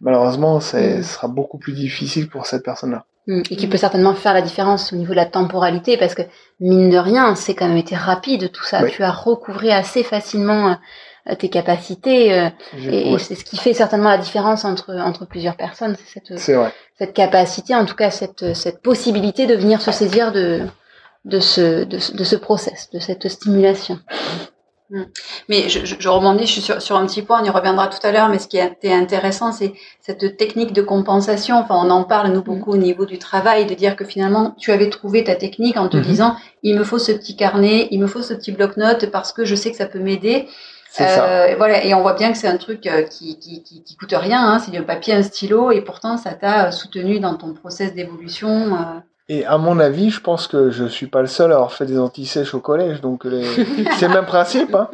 [0.00, 1.02] malheureusement, mm.
[1.02, 3.04] sera beaucoup plus difficile pour cette personne-là.
[3.28, 6.22] Et qui peut certainement faire la différence au niveau de la temporalité, parce que
[6.60, 8.84] mine de rien, c'est quand même été rapide tout ça.
[8.84, 10.74] Tu as recouvré assez facilement euh,
[11.34, 12.48] tes capacités euh,
[12.90, 16.38] et, c'est ce qui fait certainement la différence entre entre plusieurs personnes c'est cette
[16.98, 20.60] cette capacité en tout cas cette cette possibilité de venir se saisir de
[21.24, 23.98] de ce, de, ce- de ce process, de cette stimulation.
[25.48, 27.88] Mais je, je, je rebondis, je suis sur, sur un petit point, on y reviendra
[27.88, 31.56] tout à l'heure, mais ce qui a été intéressant, c'est cette technique de compensation.
[31.56, 34.70] Enfin, on en parle, nous, beaucoup au niveau du travail, de dire que finalement, tu
[34.70, 36.02] avais trouvé ta technique en te Mhm.
[36.04, 39.44] disant, il me faut ce petit carnet, il me faut ce petit bloc-notes parce que
[39.44, 40.46] je sais que ça peut m'aider.
[41.04, 41.24] Ça.
[41.24, 43.82] Euh, et voilà, et on voit bien que c'est un truc euh, qui, qui, qui,
[43.82, 47.20] qui coûte rien, hein, c'est du papier, un stylo, et pourtant ça t'a euh, soutenu
[47.20, 48.74] dans ton process d'évolution.
[48.74, 49.00] euh.
[49.28, 51.84] Et à mon avis, je pense que je suis pas le seul à avoir fait
[51.86, 53.44] des antisèches au collège, donc les-
[53.98, 54.74] c'est le même principe.
[54.74, 54.88] Hein.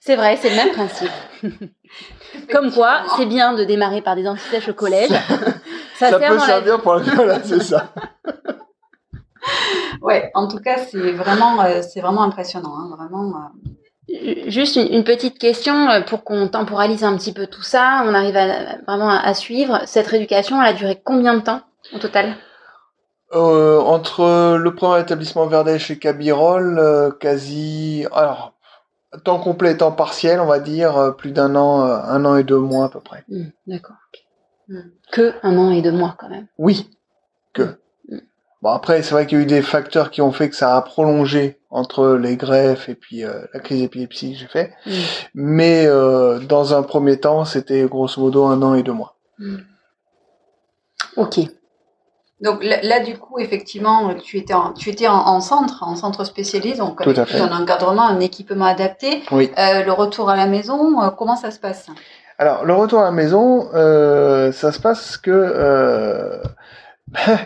[0.00, 1.10] C'est vrai, c'est le même principe.
[2.52, 5.10] Comme quoi, c'est bien de démarrer par des antisèches au collège.
[5.10, 5.18] Ça,
[6.10, 7.92] Ça sert peut dans la servir pour la voilà, c'est ça.
[10.02, 13.28] Ouais, en tout cas, c'est vraiment, euh, c'est vraiment impressionnant, hein, vraiment.
[13.36, 13.70] euh.
[14.46, 18.02] Juste une, une petite question euh, pour qu'on temporalise un petit peu tout ça.
[18.04, 19.80] On arrive à, vraiment à, à suivre.
[19.86, 22.36] Cette rééducation, elle a duré combien de temps au total?
[23.34, 28.54] Euh, entre le premier établissement Verdèche et Cabirol, euh, quasi, alors,
[29.24, 32.60] temps complet et temps partiel, on va dire, plus d'un an, un an et deux
[32.60, 33.24] mois à peu près.
[33.28, 33.96] Hmm, D'accord.
[34.68, 34.90] Hmm.
[35.10, 36.46] Que un an et deux mois quand même.
[36.58, 36.90] Oui,
[37.52, 37.78] que.
[38.60, 38.62] Mm.
[38.62, 40.76] Bon, après, c'est vrai qu'il y a eu des facteurs qui ont fait que ça
[40.76, 44.72] a prolongé entre les greffes et puis euh, la crise d'épilepsie que j'ai fait.
[44.86, 44.90] Hmm.
[45.34, 49.16] Mais euh, dans un premier temps, c'était grosso modo un an et deux mois.
[51.16, 51.40] Ok.
[52.40, 55.96] Donc là, là, du coup, effectivement, tu étais en, tu étais en, en centre, en
[55.96, 57.40] centre spécialisé, donc Tout à fait.
[57.40, 59.22] un encadrement, un équipement adapté.
[59.30, 59.50] Oui.
[59.58, 61.86] Euh, le retour à la maison, comment ça se passe?
[62.38, 66.42] Alors, le retour à la maison, ça se passe que euh,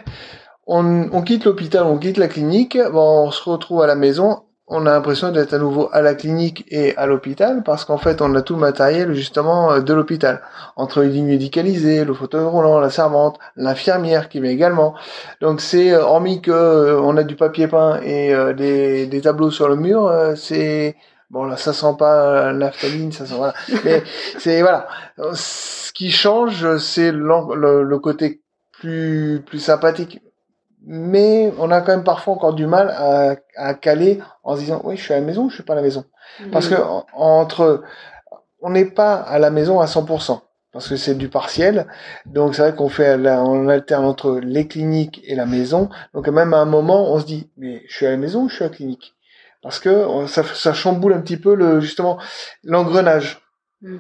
[0.71, 4.45] on, on quitte l'hôpital, on quitte la clinique, bon, on se retrouve à la maison,
[4.69, 8.23] on a l'impression d'être à nouveau à la clinique et à l'hôpital parce qu'en fait,
[8.23, 10.43] on a tout le matériel justement euh, de l'hôpital,
[10.77, 14.95] entre les lignes médicalisées, le fauteuil roulant, la servante, l'infirmière qui vient également.
[15.41, 19.21] Donc c'est euh, hormis que euh, on a du papier peint et euh, des, des
[19.21, 20.95] tableaux sur le mur, euh, c'est
[21.31, 23.55] bon là ça sent pas la naphtaline, ça sent voilà.
[23.85, 24.05] Mais
[24.39, 24.87] c'est voilà.
[25.35, 28.41] Ce qui change, c'est le, le côté
[28.73, 30.21] plus plus sympathique.
[30.87, 34.81] Mais on a quand même parfois encore du mal à, à caler en se disant
[34.85, 36.05] oui je suis à la maison ou je suis pas à la maison?
[36.53, 37.83] Parce que en- entre
[38.63, 41.87] on n'est pas à la maison à 100% parce que c'est du partiel.
[42.27, 45.91] Donc c'est vrai qu'on fait la- on alterne entre les cliniques et la maison.
[46.15, 48.49] Donc même à un moment on se dit mais je suis à la maison ou
[48.49, 49.15] je suis à la clinique?
[49.63, 52.19] Parce que on- ça, ça chamboule un petit peu le justement
[52.65, 53.41] l'engrenage.
[53.83, 53.99] Mm.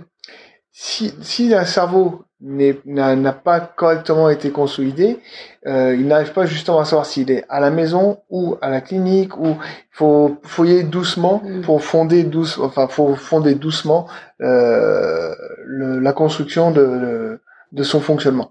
[0.83, 5.19] Si si un cerveau n'a pas correctement été consolidé,
[5.66, 8.81] euh, il n'arrive pas justement à savoir s'il est à la maison ou à la
[8.81, 9.57] clinique ou il
[9.99, 11.61] faut faut y aller doucement Mm.
[11.66, 14.07] pour fonder douce enfin faut fonder doucement
[14.40, 15.35] euh,
[15.66, 18.51] le- la construction de son fonctionnement.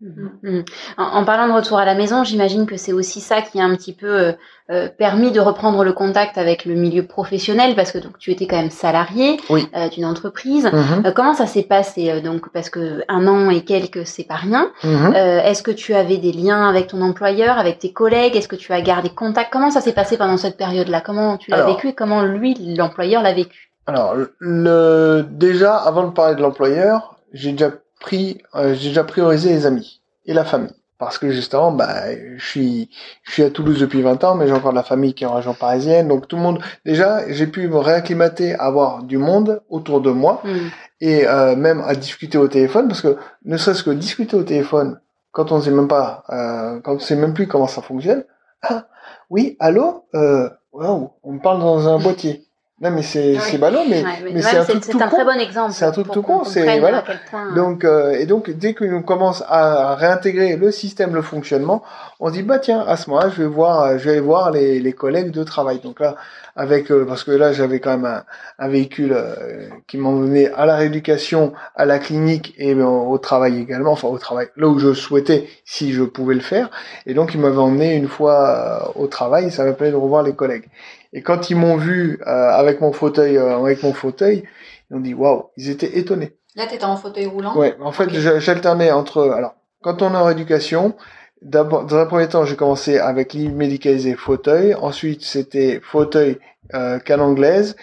[0.00, 0.64] Mhm.
[0.98, 3.64] En, en parlant de retour à la maison, j'imagine que c'est aussi ça qui a
[3.64, 4.32] un petit peu euh,
[4.70, 8.46] euh, permis de reprendre le contact avec le milieu professionnel parce que donc tu étais
[8.46, 9.66] quand même salarié Oui.
[9.74, 10.66] euh, d'une entreprise.
[10.66, 11.06] Mhm.
[11.06, 14.34] Euh, comment ça s'est passé euh, donc parce que un an et quelques c'est pas
[14.34, 14.70] rien.
[14.84, 15.14] Mhm.
[15.16, 18.36] Euh, Est-ce que tu avais des liens avec ton employeur, avec tes collègues?
[18.36, 19.50] Est-ce que tu as gardé contact?
[19.50, 21.00] Comment ça s'est passé pendant cette période-là?
[21.00, 21.70] Comment tu l'as Alors.
[21.74, 23.70] vécu et comment lui l'employeur l'a vécu?
[23.86, 29.50] Alors, le, déjà, avant de parler de l'employeur, j'ai déjà pris, euh, j'ai déjà priorisé
[29.50, 30.72] les amis et la famille.
[30.98, 32.88] Parce que justement, bah, je suis,
[33.22, 35.26] je suis à Toulouse depuis 20 ans, mais j'ai encore de la famille qui est
[35.26, 36.08] en région parisienne.
[36.08, 40.10] Donc tout le monde, déjà, j'ai pu me réacclimater à avoir du monde autour de
[40.10, 40.68] moi Hmm.
[41.02, 44.98] et euh, même à discuter au téléphone, parce que ne serait-ce que discuter au téléphone,
[45.32, 48.24] quand on sait même pas, euh, quand on sait même plus comment ça fonctionne.
[48.62, 48.86] Ah,
[49.28, 52.45] oui, allô, euh, waouh, on me parle dans un boîtier.
[52.78, 53.38] Non mais c'est Oui.
[53.40, 55.16] c'est ballot, mais, Ouais, mais ouais, c'est un truc tout un con.
[55.16, 55.72] très bon exemple.
[55.72, 57.02] C'est un truc tout con, c'est- voilà.
[57.30, 61.22] point, euh, Donc, euh, et donc, dès que l'on commence à réintégrer le système, le
[61.22, 61.82] fonctionnement,
[62.20, 64.20] on se dit, bah tiens, à ce moment-là, je vais voir, euh, je vais aller
[64.20, 65.78] voir les, les collègues de travail.
[65.78, 66.16] Donc là,
[66.54, 68.24] avec, euh, parce que là, j'avais quand même un,
[68.58, 73.58] un véhicule euh, qui m'emmenait à la rééducation, à la clinique et euh, au travail
[73.58, 76.70] également, enfin au travail, là où je souhaitais, si je pouvais le faire.
[77.06, 80.22] Et donc, il m'avait emmené une fois euh, au travail, ça m'a permis de revoir
[80.22, 80.64] les collègues.
[81.12, 84.44] Et quand ils m'ont vu euh, avec mon fauteuil, euh, avec mon fauteuil,
[84.90, 86.36] ils ont dit, waouh, ils étaient étonnés.
[86.56, 87.56] Là, tu étais en fauteuil roulant?
[87.56, 88.14] Ouais, en fait, Ok.
[88.14, 89.30] j'a- j'alternais entre.
[89.30, 90.94] Alors, quand on est en éducation,
[91.42, 94.74] d'abord, dans un premier temps, j'ai commencé avec lit médicalisé fauteuil.
[94.74, 96.38] Ensuite, c'était fauteuil
[96.74, 97.76] euh, canne anglaise.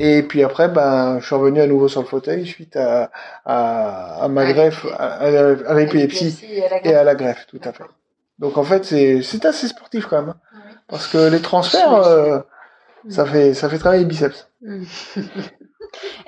[0.00, 3.10] Et puis après, ben, je suis revenu à nouveau sur le fauteuil suite à,
[3.44, 6.38] à, à ma À greffe, à, l'épilepsie
[6.84, 7.84] et à la greffe, tout à fait.
[8.38, 10.36] Donc en fait, c'est c'est assez sportif quand même, hein.
[10.86, 12.38] Parce que les transferts, euh,
[13.08, 14.48] ça fait ça fait travailler les biceps.
[14.62, 14.84] Hmm.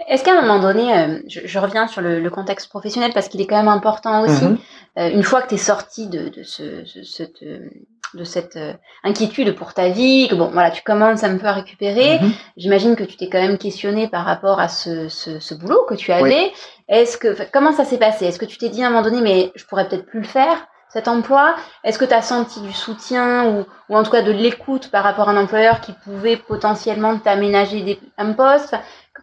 [0.08, 3.28] Est-ce qu'à un moment donné, euh, je, je reviens sur le, le contexte professionnel parce
[3.28, 4.44] qu'il est quand même important aussi.
[4.44, 4.58] Mhm.
[4.98, 7.68] Euh, une fois que tu es sorti de, de ce, ce- cette, euh,
[8.14, 8.72] de cette euh,
[9.04, 12.18] inquiétude pour ta vie, que bon, voilà, tu commences un peu à récupérer.
[12.20, 12.32] Mhm.
[12.56, 16.10] J'imagine que tu t'es quand même questionné par rapport à ce, ce, boulot que tu
[16.10, 16.50] avais.
[16.88, 18.24] Est-ce que, comment ça s'est passé?
[18.24, 20.26] Est-ce que tu t'es dit à un moment donné, mais je pourrais peut-être plus le
[20.26, 20.66] faire?
[20.92, 21.54] Cet emploi.
[21.84, 25.04] Est-ce que tu as senti du soutien ou, ou en tout cas de l'écoute par
[25.04, 28.74] rapport à un employeur qui pouvait potentiellement t'aménager un poste?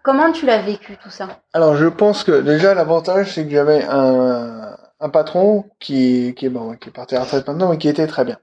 [0.04, 1.28] Comment tu l'as vécu tout ça?
[1.54, 6.50] Alors je pense que déjà l'avantage c'est que j'avais un, un patron qui, qui est
[6.50, 8.38] bon, qui est parti à la maintenant, mais qui était très bien.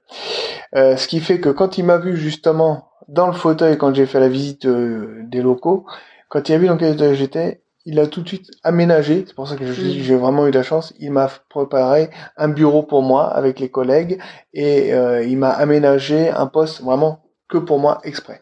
[0.77, 4.07] Euh, ce qui fait que quand il m'a vu justement dans le fauteuil quand j'ai
[4.07, 5.87] fait la visite euh, des locaux,
[6.29, 9.25] quand il a vu dans quel état j'étais, il a tout de suite aménagé.
[9.27, 10.03] C'est pour ça que je dis Mm.
[10.03, 10.95] j'ai vraiment eu de la chance.
[10.99, 14.19] Il m'a préparé un bureau pour moi avec les collègues
[14.53, 18.41] et euh, il m'a aménagé un poste vraiment que pour moi exprès.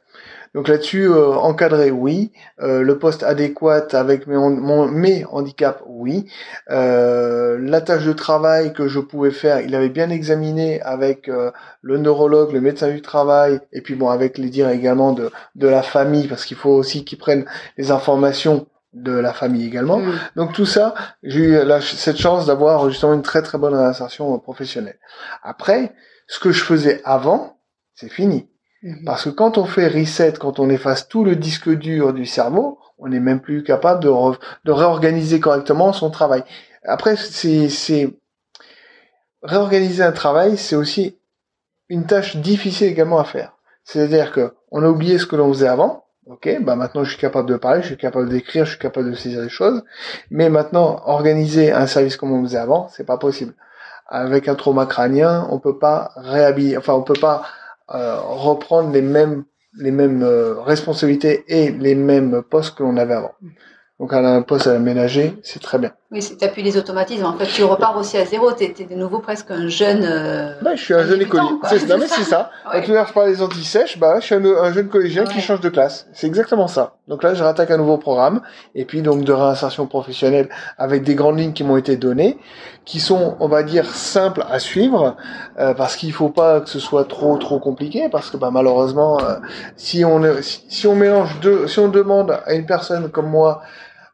[0.55, 2.31] Donc là-dessus, euh, encadré, oui.
[2.61, 6.27] Euh, le poste adéquat avec mes, mon- mes handicaps, oui.
[6.71, 11.31] Euh, la tâche de travail que je pouvais faire, il avait bien examiné avec
[11.81, 15.69] le neurologue, le médecin du travail, et puis bon, avec les dires également de, de
[15.69, 17.47] la famille, parce qu'il faut aussi qu'ils prennent
[17.79, 19.99] les informations de la famille également.
[19.99, 20.13] Mm.
[20.37, 24.35] Donc tout ça, j'ai eu la- cette chance d'avoir justement une très très bonne réinsertion
[24.35, 24.99] euh, professionnelle.
[25.43, 25.95] Après,
[26.27, 27.59] ce que je faisais avant,
[27.95, 28.49] c'est fini.
[28.83, 29.05] Mhm.
[29.05, 32.79] Parce que quand on fait reset, quand on efface tout le disque dur du cerveau,
[32.99, 36.43] on n'est même plus capable de, re- de réorganiser correctement son travail.
[36.85, 38.11] Après, c'est, c'est
[39.43, 41.19] réorganiser un travail, c'est aussi
[41.89, 43.57] une tâche difficile également à faire.
[43.85, 46.05] C'est-à-dire que on a oublié ce que l'on faisait avant.
[46.27, 49.11] Ok, bah maintenant je suis capable de parler, je suis capable d'écrire, je suis capable
[49.11, 49.83] de saisir les choses.
[50.31, 53.55] Mais maintenant, organiser un service comme on faisait avant, c'est pas possible.
[54.07, 57.43] Avec un trauma crânien, on peut pas réhabiller, enfin on peut pas
[57.95, 59.45] euh, reprendre les mêmes
[59.79, 63.33] les mêmes euh, responsabilités et les mêmes postes que l'on avait avant.
[64.03, 65.93] Donc un poste à aménager, c'est très bien.
[66.11, 67.25] Oui, tu appuies les automatismes.
[67.25, 68.51] En fait, tu repars aussi à zéro.
[68.51, 70.03] Tu es, de nouveau presque un jeune.
[70.05, 71.47] euh, Bah, je suis un jeune écolier.
[71.69, 72.51] C'est, non, mais c'est ça.
[72.69, 72.83] Ouais.
[72.83, 75.41] Tout à l'heure, je parlais des anti-sèches, bah, je suis un, un jeune collégien qui
[75.41, 76.09] change de classe.
[76.15, 76.97] C'est exactement ça.
[77.07, 78.41] Donc là, je rattaque un nouveau programme.
[78.75, 82.39] Et puis, donc, de réinsertion professionnelle avec des grandes lignes qui m'ont été données,
[82.85, 85.15] qui sont, on va dire, simples à suivre,
[85.61, 89.21] euh, parce qu'il faut pas que ce soit trop, trop compliqué, parce que, bah, malheureusement,
[89.21, 89.37] euh,
[89.77, 93.63] si on, si, si on mélange deux, si on demande à une personne comme moi,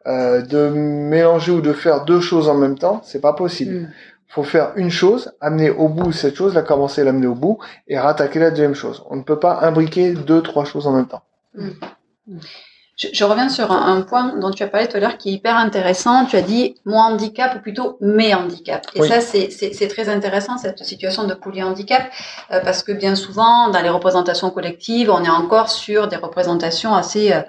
[0.09, 3.89] euh, de mélanger ou de faire deux choses en même temps, c'est pas possible Mm.
[4.29, 7.99] faut faire une chose, amener au bout cette chose, la commencer, l'amener au bout, et
[7.99, 9.03] rattaquer la deuxième chose.
[9.11, 11.23] On ne peut pas imbriquer deux, trois choses en même temps.
[12.97, 15.29] Je, je reviens sur un, un point dont tu as parlé tout à l'heure qui
[15.31, 16.25] est hyper intéressant.
[16.27, 18.87] Tu as dit mon handicap ou plutôt mes handicaps.
[18.97, 19.09] Et Oui.
[19.09, 22.03] ça, c'est très intéressant cette situation de polyhandicap
[22.51, 26.93] euh, parce que bien souvent, dans les représentations collectives, on est encore sur des représentations
[26.95, 27.41] assez euh,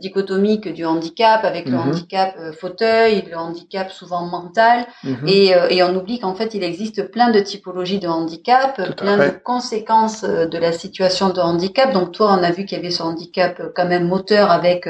[0.00, 1.88] dichotomiques du handicap avec le Mhm.
[1.88, 4.86] handicap euh, fauteuil, le handicap souvent mental.
[5.04, 5.26] Mhm.
[5.26, 8.92] Et, euh, et on oublie qu'en fait, il existe plein de typologies de handicap, Tout
[8.94, 11.92] plein de conséquences euh, de la situation de handicap.
[11.92, 14.88] Donc toi, on a vu qu'il y avait ce handicap euh, quand même moteur avec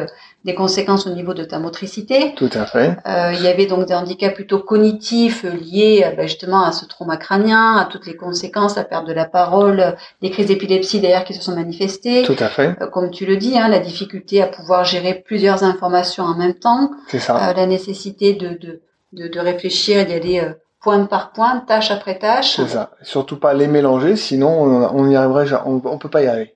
[0.49, 2.35] des conséquences au niveau de ta motricité.
[2.35, 2.97] Tout à fait.
[3.07, 6.73] Euh, il y avait donc des handicaps plutôt cognitifs euh, liés euh, bah, justement à
[6.73, 11.01] ce trauma crânien, à toutes les conséquences, la perte de la parole, des crises d'épilepsie
[11.01, 12.23] d'ailleurs qui se sont manifestées.
[12.23, 12.75] Tout à fait.
[12.81, 16.55] Euh, Comme tu le dis, hein, la difficulté à pouvoir gérer plusieurs informations en même
[16.55, 17.51] temps, C'est ça.
[17.51, 18.81] euh, la nécessité de, de,
[19.13, 20.43] de, de réfléchir, d'y aller
[20.81, 22.57] point par point, tâche après tâche.
[22.57, 22.93] C'est ça.
[23.03, 26.55] Surtout pas les mélanger, sinon on on y arriverait, on, on peut pas y arriver.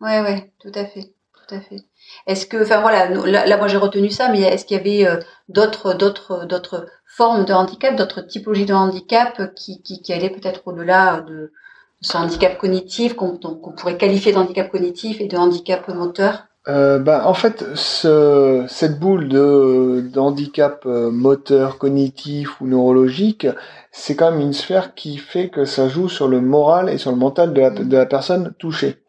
[0.00, 1.04] Ouais, ouais, tout à fait,
[1.36, 1.76] tout à fait.
[2.26, 5.20] Est-ce que, enfin voilà, là, moi j'ai retenu ça, mais est-ce qu'il y avait euh,
[5.48, 11.20] d'autres, d'autres, d'autres formes de handicap, d'autres typologies de handicap qui, qui, allaient peut-être au-delà
[11.20, 11.52] de
[12.00, 16.44] ce handicap cognitif qu'on pourrait qualifier de handicap cognitif et de handicap moteur?
[16.68, 23.46] Euh, bah, en fait, ce, cette boule de, de handicap euh, moteur, cognitif ou neurologique,
[23.92, 27.10] c'est quand même une sphère qui fait que ça joue sur le moral et sur
[27.10, 29.02] le mental de la personne touchée.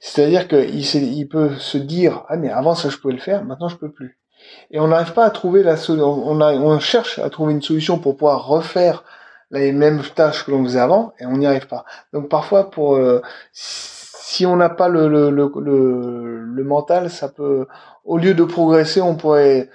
[0.00, 3.68] C'est-à-dire qu'il il peut se dire ah mais avant ça je pouvais le faire, maintenant
[3.68, 4.18] je peux plus.
[4.70, 6.26] Et on n'arrive pas à trouver la solution.
[6.26, 9.04] On, cherche à trouver une solution pour pouvoir refaire
[9.50, 11.84] les mêmes tâches que l'on faisait avant et on n'y arrive pas.
[12.12, 13.20] Donc parfois pour euh,
[13.52, 17.66] si on n'a pas le, le mental, ça peut
[18.04, 19.70] au lieu de progresser, on pourrait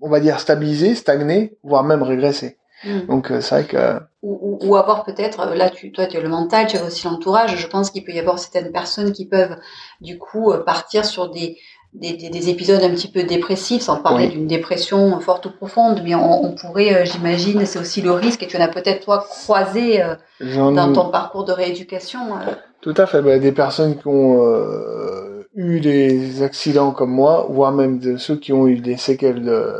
[0.00, 2.59] on va dire stabiliser, stagner, voire même régresser.
[2.84, 3.06] Mm.
[3.08, 6.16] Donc euh, c'est vrai que ou, ou, ou avoir peut-être, euh, là tu, toi tu
[6.16, 9.12] as le mental, tu as aussi l'entourage, je pense qu'il peut y avoir certaines personnes
[9.12, 9.56] qui peuvent
[10.00, 11.56] du coup euh, partir sur des,
[11.94, 14.30] des, des, des épisodes un petit peu dépressifs, sans parler Oui.
[14.32, 18.42] d'une dépression forte ou profonde, mais on, on pourrait, euh, j'imagine, c'est aussi le risque,
[18.42, 22.36] et tu en as peut-être toi croisé euh, dans ton parcours de rééducation.
[22.36, 22.52] euh.
[22.80, 23.20] Tout à fait.
[23.22, 24.42] Bah, des personnes qui ont
[25.54, 29.74] eu des accidents comme moi, voire même de ceux qui ont eu des séquelles de,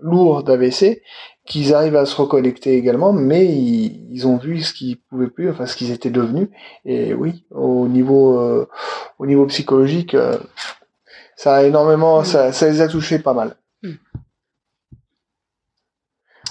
[0.00, 1.02] lourdes d'AVC
[1.46, 5.66] qu'ils arrivent à se reconnecter également, mais ils, ont vu ce qu'ils pouvaient plus, enfin
[5.66, 6.48] ce qu'ils étaient devenus.
[6.84, 8.68] Et oui, au niveau, euh,
[9.18, 10.38] au niveau psychologique, euh,
[11.36, 12.24] ça a énormément, mm.
[12.24, 13.56] ça, ça, les a touchés pas mal.
[13.82, 13.94] Mm.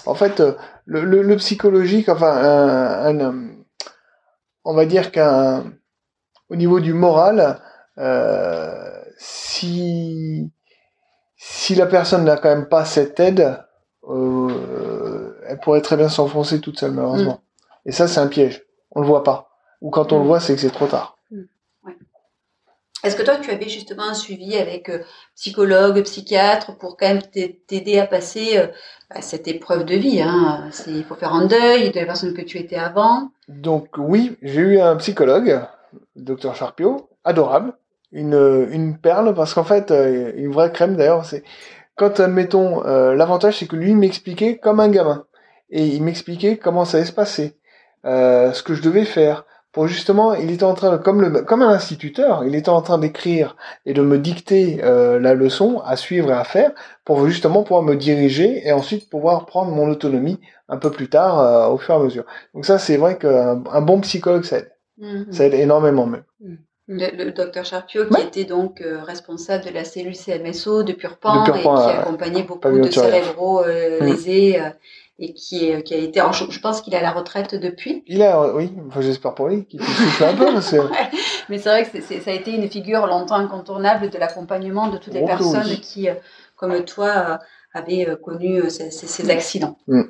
[0.05, 0.53] En fait, euh,
[0.85, 3.49] le, le, psychologique, enfin, un,
[4.65, 5.71] on va dire qu'un,
[6.49, 7.61] au niveau du moral,
[9.17, 10.51] si
[11.39, 13.57] si la personne n'a quand même pas cette aide,
[14.09, 14.68] euh,
[15.59, 17.41] elle pourrait très bien s'enfoncer toute seule, malheureusement.
[17.85, 17.89] Mm.
[17.89, 18.63] Et ça, c'est un piège.
[18.91, 19.49] On le voit pas.
[19.81, 20.27] Ou quand on le mm.
[20.27, 21.17] voit, c'est que c'est trop tard.
[21.31, 21.41] Mm.
[23.03, 24.99] Est-ce que toi, tu avais justement un suivi avec euh,
[25.35, 27.21] psychologue, psychiatre, pour quand même
[27.67, 28.67] t'aider à passer euh,
[29.09, 30.69] bah, cette épreuve de vie hein?
[30.87, 33.29] Il faut faire un deuil de la personne que tu étais avant.
[33.47, 35.61] Donc oui, j'ai eu un psychologue,
[36.15, 36.55] docteur
[37.23, 37.73] adorable,
[38.11, 41.43] une, une perle, parce qu'en fait, une vraie crème d'ailleurs, c'est
[41.99, 45.25] quand, admettons, euh, l'avantage, c'est que lui m'expliquait comme un gamin.
[45.71, 47.55] Et il m'expliquait comment ça allait se passer,
[48.05, 49.45] euh, ce que je devais faire.
[49.71, 52.97] Pour justement, il était en train, comme, le, comme un instituteur, il était en train
[52.97, 53.55] d'écrire
[53.85, 56.71] et de me dicter euh, la leçon à suivre et à faire
[57.05, 61.71] pour justement pouvoir me diriger et ensuite pouvoir prendre mon autonomie un peu plus tard
[61.71, 62.25] au fur et à mesure.
[62.55, 64.71] Donc ça, c'est vrai qu'un un bon psychologue, ça aide.
[64.99, 65.31] Mm-hmm.
[65.31, 66.23] Ça aide énormément même.
[66.39, 66.55] Mm.
[66.91, 71.61] Le, docteur Charpio, qui était donc euh, responsable de la cellule CMSO de Purpan, et
[71.61, 74.05] qui accompagnait beaucoup de cérébraux euh, mm.
[74.05, 74.69] lésés euh,
[75.19, 78.03] et qui, qui a été, je, pense qu'il est à la retraite depuis.
[78.07, 80.45] Il a, oui, enfin, j'espère pour lui qu'il souffle un peu.
[81.49, 85.13] Mais c'est vrai que ça a été une figure longtemps incontournable de l'accompagnement de toutes
[85.13, 86.07] les oh, personnes qui,
[86.55, 87.39] comme toi,
[87.73, 89.77] avaient connu ces, accidents.
[89.87, 90.03] Mm.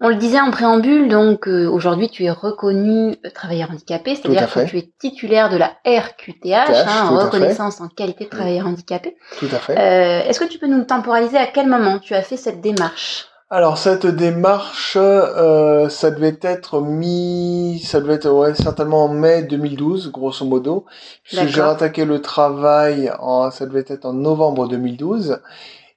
[0.00, 4.66] On le disait en préambule, donc euh, aujourd'hui tu es reconnu travailleur handicapé, c'est-à-dire que
[4.66, 9.16] tu es titulaire de la RQTH, hein, reconnaissance en qualité de travailleur handicapé.
[9.38, 9.78] Tout à fait.
[9.78, 13.28] Euh, est-ce que tu peux nous temporaliser à quel moment tu as fait cette démarche?
[13.54, 19.44] Alors cette démarche, euh, ça devait être mi, ça devait être ouais, certainement en mai
[19.44, 20.86] 2012, grosso modo.
[21.22, 25.38] J'ai attaqué le travail, en, ça devait être en novembre 2012.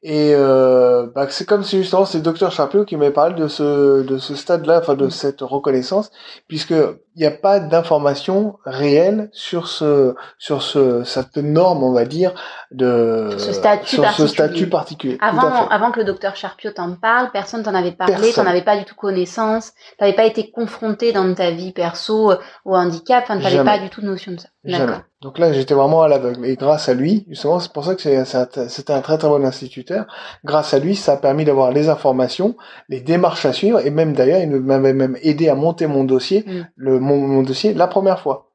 [0.04, 4.04] Et euh, bah, c'est comme si justement c'est docteur Charpio qui m'avait parlé de ce
[4.04, 5.12] de ce stade-là, enfin de mm.
[5.12, 6.12] cette reconnaissance,
[6.48, 6.76] puisque
[7.18, 12.32] il n'y a pas d'information réelle sur ce sur ce cette norme, on va dire,
[12.70, 14.28] de ce statut, sur particulier.
[14.28, 15.18] Ce statut particulier.
[15.20, 18.78] Avant avant que le docteur Charpio t'en parle, personne t'en avait parlé, t'en avais pas
[18.78, 23.40] du tout connaissance, t'avais pas été confronté dans ta vie perso euh, au handicap, enfin
[23.40, 24.50] t'avais pas du tout de notion de ça.
[24.64, 25.02] D'accord.
[25.22, 26.46] Donc là, j'étais vraiment à l'aveugle.
[26.46, 30.06] Et grâce à lui, justement, c'est pour ça que c'était un très très bon instituteur.
[30.46, 32.56] Grâce à lui, ça a permis d'avoir les informations,
[32.88, 36.44] les démarches à suivre, et même d'ailleurs, il m'avait même aidé à monter mon dossier,
[36.46, 36.68] mm.
[36.76, 38.48] le mon, dossier la première fois.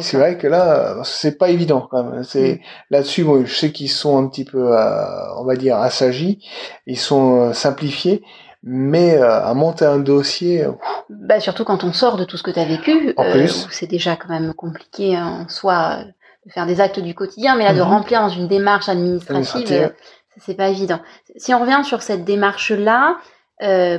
[0.00, 2.24] C'est vrai que là, c'est pas évident quand même.
[2.24, 2.58] C'est mm.
[2.90, 6.38] là-dessus, moi, je sais qu'ils sont un petit peu, euh, on va dire, assagis,
[6.86, 8.22] ils sont euh, simplifiés,
[8.62, 10.66] mais euh, à monter un dossier.
[11.10, 13.14] Bah, surtout quand on sort de tout ce que tu as vécu,
[13.70, 15.98] c'est déjà quand même compliqué en soi
[16.46, 17.88] de faire des actes du quotidien, mais là de mhm.
[17.88, 19.92] remplir dans une démarche administrative,
[20.38, 21.00] c'est pas évident.
[21.36, 23.18] Si on revient sur cette démarche-là,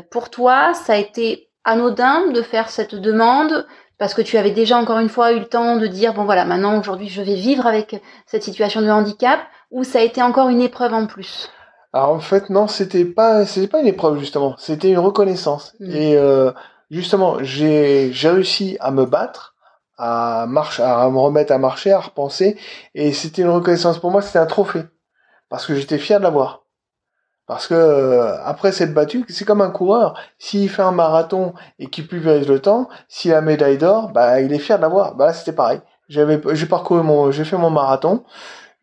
[0.10, 3.66] pour toi, ça a été anodin de faire cette demande
[4.04, 6.44] parce que tu avais déjà encore une fois eu le temps de dire bon voilà
[6.44, 9.40] maintenant aujourd'hui je vais vivre avec cette situation de handicap
[9.72, 11.50] ou ça a été encore une épreuve en plus?
[11.94, 15.74] Alors en fait non, c'était pas c'était pas une épreuve justement, c'était une reconnaissance.
[15.80, 15.92] Mm.
[15.92, 16.52] Et euh,
[16.92, 19.56] justement, j'ai j'ai réussi à me battre,
[19.98, 22.58] à marcher, à me remettre à marcher, à repenser,
[22.96, 24.84] et c'était une reconnaissance pour moi, c'était un trophée
[25.48, 26.63] parce que j'étais fier de l'avoir.
[27.46, 30.18] Parce que euh, après cette battue, c'est comme un coureur.
[30.40, 34.40] S'il fait un marathon et qu'il pulvérise le temps, s'il a la médaille d'or, bah
[34.40, 35.16] il est fier de l'avoir.
[35.16, 35.82] Bah là c'était pareil.
[36.08, 38.24] J'avais j'ai parcouru mon j'ai fait mon marathon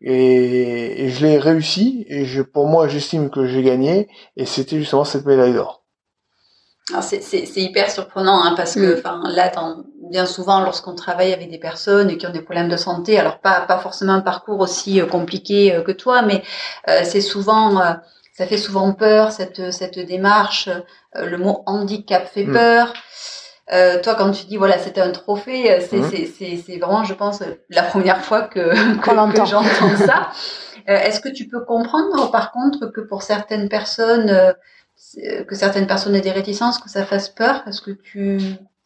[0.01, 5.03] et, je l'ai réussi et je, pour moi j'estime que j'ai gagné et c'était justement
[5.03, 5.83] cette médaille d'or.
[7.01, 9.49] C'est hyper surprenant hein, parce que enfin là
[10.09, 13.61] bien souvent lorsqu'on travaille avec des personnes qui ont des problèmes de santé alors pas
[13.61, 16.43] pas forcément un parcours aussi euh, compliqué euh, que toi mais
[16.89, 17.81] euh, c'est souvent
[18.41, 20.67] ça fait souvent peur cette cette démarche.
[21.13, 22.53] Le mot handicap fait mm.
[22.53, 22.93] peur.
[23.71, 27.83] Euh, toi, quand tu dis voilà, c'était un trophée, euh, c'est vraiment, je pense, la
[27.83, 28.59] première fois que,
[29.01, 30.29] que, j'entends ça.
[30.89, 34.55] Euh, est-ce que tu peux comprendre, par contre, que pour certaines personnes,
[35.47, 37.61] que certaines personnes aient des réticences, que ça fasse peur?
[37.67, 38.39] Est-ce que tu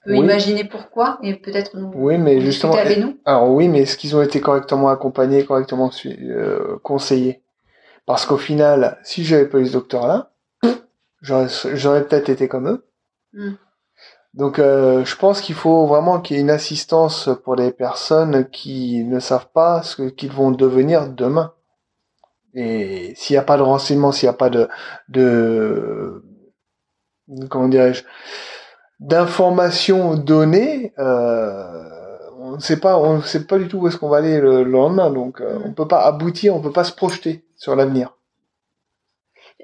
[0.03, 3.17] peux imaginer pourquoi et peut-être nous Oui, mais justement, avec nous?
[3.23, 5.89] alors oui, mais est-ce qu'ils ont été correctement accompagnés, correctement
[6.83, 7.44] conseillés?
[8.05, 10.31] Parce qu'au final, si j'avais pas eu ce docteur-là,
[11.21, 12.85] j'aurais peut-être été comme eux.
[13.33, 13.53] Hmm.
[14.33, 18.49] Donc euh, je pense qu'il faut vraiment qu'il y ait une assistance pour les personnes
[18.49, 21.53] qui ne savent pas ce qu'ils vont devenir demain.
[22.53, 24.67] Et s'il n'y a pas de renseignement, s'il n'y a pas de,
[25.09, 26.21] de
[27.49, 28.03] comment dirais-je,
[28.99, 30.93] d'informations données.
[30.99, 31.83] Euh,
[32.37, 34.39] on ne sait pas, on ne sait pas du tout où est-ce qu'on va aller
[34.39, 38.11] le, lendemain, donc euh, on peut pas aboutir, on peut pas se projeter sur l'avenir.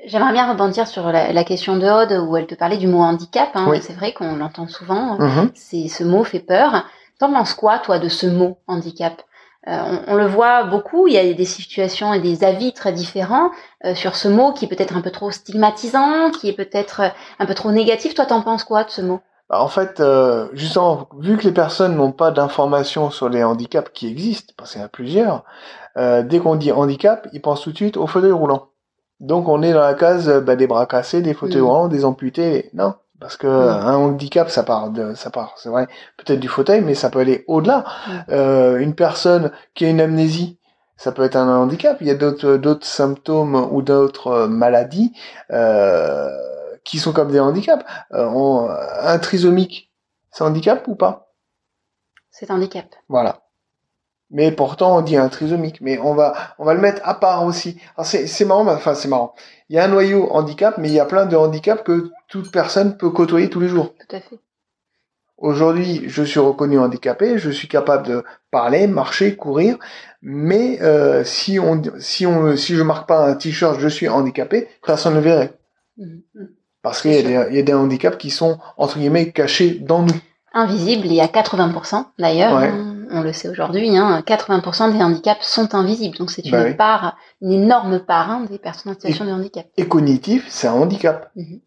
[0.05, 3.49] J'aimerais bien rebondir sur la, question de Aude où elle te parlait du mot handicap.
[3.55, 3.71] Hein.
[3.81, 5.17] C'est vrai qu'on l'entend souvent.
[5.53, 6.85] C'est ce mot fait peur.
[7.19, 9.21] T'en penses quoi, toi, de ce mot handicap?
[9.67, 13.51] Euh, on, le voit beaucoup, il y a des situations et des avis très différents
[13.85, 17.45] euh, sur ce mot qui est peut-être un peu trop stigmatisant, qui est peut-être un
[17.45, 18.15] peu trop négatif.
[18.15, 19.19] Toi, t'en penses quoi de ce mot?
[19.51, 23.91] Bah, En fait, euh, justement, vu que les personnes n'ont pas d'informations sur les handicaps
[23.93, 25.43] qui existent, parce qu'il y en a plusieurs,
[25.95, 28.69] dès qu'on dit handicap, ils pensent tout de suite au fauteuil roulant.
[29.19, 31.65] Donc on est dans la case bah, des bras cassés, des fauteuils mmh.
[31.65, 32.71] roulants, des amputés.
[32.73, 33.87] Non, parce que mm.
[33.87, 35.87] un handicap ça part de ça part c'est vrai
[36.17, 38.11] peut-être du fauteuil mais ça peut aller au-delà mm.
[38.31, 40.57] euh, une personne qui a une amnésie
[40.97, 45.13] ça peut être un handicap il y a d'autres d'autres symptômes ou d'autres euh, maladies
[45.51, 46.27] euh,
[46.83, 48.67] qui sont comme des handicaps euh,
[49.01, 49.91] un trisomique
[50.31, 51.33] c'est handicap ou pas?
[52.29, 53.41] C'est handicap voilà
[54.31, 55.79] mais pourtant on dit un trisomique.
[55.81, 57.77] Mais on va, on va le mettre à part aussi.
[58.03, 59.35] C'est marrant, enfin c'est marrant.
[59.69, 62.51] Il y a un noyau handicap, mais il y a plein de handicaps que toute
[62.51, 63.93] personne peut côtoyer tous les jours.
[63.99, 64.39] Tout à fait.
[65.37, 69.77] Aujourd'hui, je suis reconnu handicapé, je suis capable de parler, marcher, courir,
[70.21, 74.69] mais euh, si on, si on, si je marque pas un t-shirt, je suis handicapé,
[74.85, 75.53] personne ne verrait.
[75.97, 76.47] Mm-hmm.
[76.81, 80.15] Parce qu'il y, y, a des handicaps qui sont entre guillemets cachés dans nous.
[80.53, 82.59] Invisibles, il y a 80% d'ailleurs.
[82.59, 82.67] Ouais.
[82.67, 86.17] Hein on le sait aujourd'hui, hein, 80% des handicaps sont invisibles.
[86.17, 89.67] Donc c'est une bah part, une énorme part hein, des personnes en situation de handicap.
[89.77, 91.31] Et cognitif, c'est un handicap.
[91.35, 91.61] Mhm.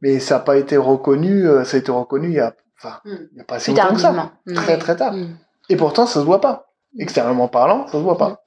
[0.00, 3.00] Mais ça n'a pas été reconnu, euh, ça a été reconnu il y a, enfin,
[3.04, 4.32] il y a pas assez longtemps que ça.
[4.46, 4.54] Mhm.
[4.54, 5.14] Très très tard.
[5.68, 6.70] Et pourtant, ça se voit pas.
[6.98, 8.44] Extérieurement parlant, ça se voit pas.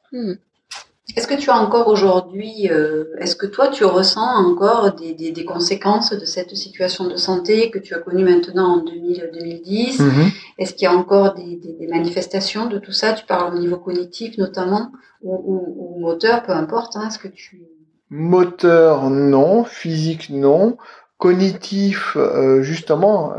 [1.16, 5.32] Est-ce que tu as encore aujourd'hui, euh, est-ce que toi tu ressens encore des, des,
[5.32, 10.00] des, conséquences de cette situation de santé que tu as connue maintenant en 2000, 2010
[10.02, 10.32] mhm.
[10.58, 13.14] Est-ce qu'il y a encore des, des, manifestations de tout ça?
[13.14, 14.92] Tu parles au niveau cognitif notamment
[15.22, 16.98] ou, ou, ou moteur, peu importe.
[16.98, 17.62] Hein, est-ce que tu
[18.10, 20.78] moteur non, physique non,
[21.18, 23.34] cognitif euh, justement.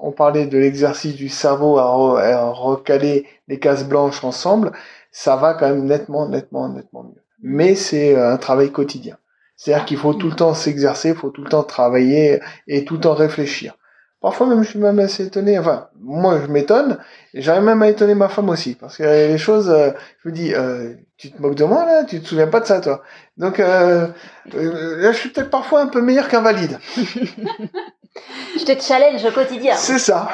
[0.00, 4.72] on parlait de l'exercice du cerveau à, à recaler les cases blanches ensemble
[5.10, 7.22] ça va quand même nettement, nettement, nettement mieux.
[7.42, 9.16] Mais c'est euh, un travail quotidien.
[9.56, 12.94] C'est-à-dire qu'il faut tout le temps s'exercer, il faut tout le temps travailler et tout
[12.94, 13.76] le temps réfléchir.
[14.20, 15.58] Parfois même, je suis même assez étonné.
[15.58, 16.98] Enfin, moi, je m'étonne.
[17.34, 18.74] J'arrive même à étonner ma femme aussi.
[18.74, 19.90] Parce que les choses, euh,
[20.22, 22.66] je me dis, euh, tu te moques de moi, là Tu te souviens pas de
[22.66, 23.02] ça, toi
[23.36, 24.08] Donc, euh,
[24.54, 26.80] là, je suis peut-être parfois un peu meilleur qu'invalide.
[26.96, 29.76] je te challenge au quotidien.
[29.76, 30.30] C'est ça.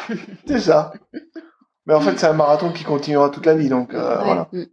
[0.46, 0.94] C'est ça.
[1.86, 3.68] Mais en fait, c'est un marathon qui continuera toute la vie.
[3.68, 4.48] Donc, voilà.
[4.52, 4.64] Mm.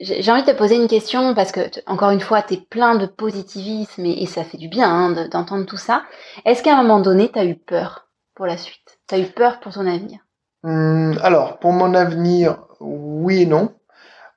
[0.00, 2.96] J'ai envie de te poser une question parce que, encore une fois, tu es plein
[2.96, 6.02] de positivisme et, ça fait du bien hein, d'entendre tout ça.
[6.44, 8.98] Est-ce qu'à un moment donné, tu as eu peur pour la suite?
[9.08, 10.18] Tu as eu peur pour ton avenir?
[10.64, 13.72] Hum, Alors, pour mon avenir, oui et non.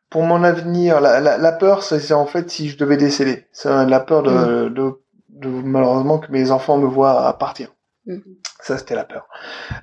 [0.09, 3.47] Pour mon avenir, la, la, peur, c'est en fait si je devais décéder.
[3.51, 4.74] C'est la peur de, hum.
[4.74, 7.70] de, de, malheureusement que mes enfants me voient partir.
[8.07, 8.22] Hum.
[8.61, 9.28] Ça, c'était la peur.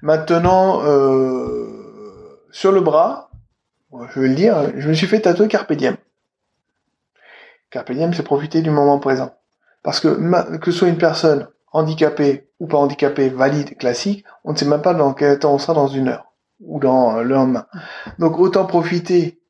[0.01, 1.82] Maintenant, euh,
[2.53, 3.31] sur le bras,
[4.15, 5.97] je vais le dire, je me suis fait tatouer Carpe Diem.
[7.71, 9.35] Carpe Diem, c'est profiter du moment présent.
[9.83, 14.57] Parce que que ce soit une personne handicapée ou pas handicapée, valide, classique, on ne
[14.57, 17.67] sait même pas dans quel temps on sera dans une heure ou dans le lendemain.
[18.19, 19.41] Donc autant profiter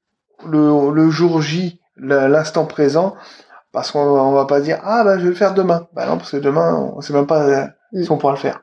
[0.47, 3.15] le, jour J, l'instant présent,
[3.73, 5.89] parce qu'on on va pas dire ah ben je vais le faire demain.
[5.93, 7.67] Bah non parce que demain on sait même pas euh,
[8.03, 8.63] si on pourra le faire.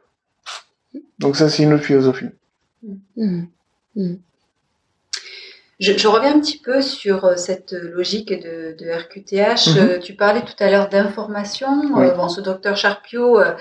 [1.19, 2.29] Donc ça c'est une autre philosophie.
[3.17, 3.43] Mm.
[3.95, 4.15] Mm.
[5.79, 9.67] Je, je, reviens un petit peu sur euh, cette logique de, de RQTH.
[9.69, 9.77] Mhm.
[9.77, 11.67] Euh, tu parlais tout à l'heure d'information.
[11.97, 13.53] Euh, bon, ce docteur Charpio euh,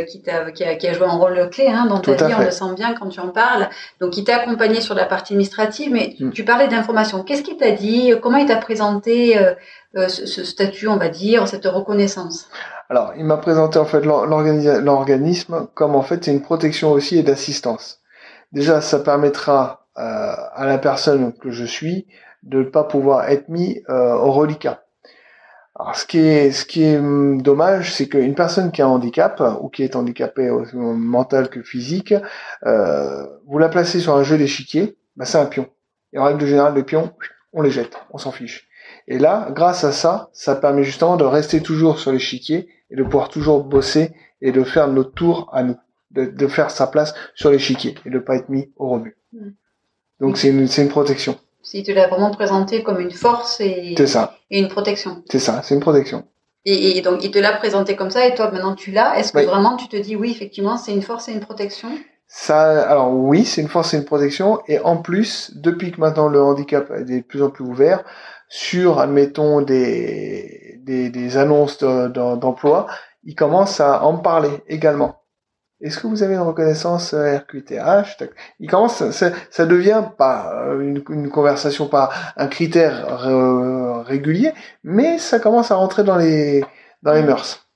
[0.00, 2.42] qui, a, qui, a, qui, a, joué un rôle clé hein, dans ta vie, on
[2.42, 3.68] le sent bien quand tu en parles.
[4.00, 6.30] Donc, il t'a accompagné sur la partie administrative, mais mm.
[6.32, 7.22] tu parlais d'information.
[7.22, 8.12] Qu'est-ce qu'il t'a dit?
[8.20, 9.38] Comment il t'a présenté
[9.94, 12.48] ce, ce, statut, on va dire, cette reconnaissance?
[12.90, 17.22] Alors, il m'a présenté en fait l'organisme comme en fait c'est une protection aussi et
[17.22, 18.00] d'assistance.
[18.52, 22.06] Déjà, ça permettra euh, à la personne que je suis
[22.42, 24.84] de ne pas pouvoir être mis euh, au reliquat.
[25.74, 28.90] Alors, ce qui est, ce qui est hum, dommage, c'est qu'une personne qui a un
[28.90, 32.14] handicap ou qui est handicapée aussi mental que physique,
[32.66, 35.68] euh, vous la placez sur un jeu d'échiquier, bah, c'est un pion.
[36.12, 37.12] Et en règle générale, les pions,
[37.52, 38.68] on les jette, on s'en fiche.
[39.06, 43.02] Et là, grâce à ça, ça permet justement de rester toujours sur l'échiquier et de
[43.02, 45.76] pouvoir toujours bosser et de faire notre tour à nous,
[46.10, 49.16] de, de faire sa place sur l'échiquier et de ne pas être mis au rebut.
[49.32, 49.50] Mmh.
[50.20, 51.36] Donc c'est une, une protection.
[51.62, 54.38] Si tu l'as vraiment présenté comme une force et, ça.
[54.50, 55.22] et une protection.
[55.30, 56.24] C'est ça, c'est une protection.
[56.64, 59.18] Et, donc, il te l'a présenté comme ça, et toi, maintenant, tu l'as.
[59.18, 61.88] Est-ce que vraiment, tu te dis, oui, effectivement, c'est une force et une protection?
[62.26, 64.60] Ça, alors oui, c'est une force et une protection.
[64.68, 68.04] Et en plus, depuis que maintenant le handicap est de plus en plus ouvert,
[68.50, 72.86] sur, admettons, des, des, des annonces d'emploi,
[73.24, 75.22] il commence à en parler également.
[75.80, 78.24] Est-ce que vous avez une reconnaissance RQTH
[78.58, 84.52] Il commence, ça, ça devient pas euh, une, une, conversation, pas un critère régulier,
[84.82, 86.64] mais ça commence à rentrer dans les
[87.02, 87.68] dans les mœurs.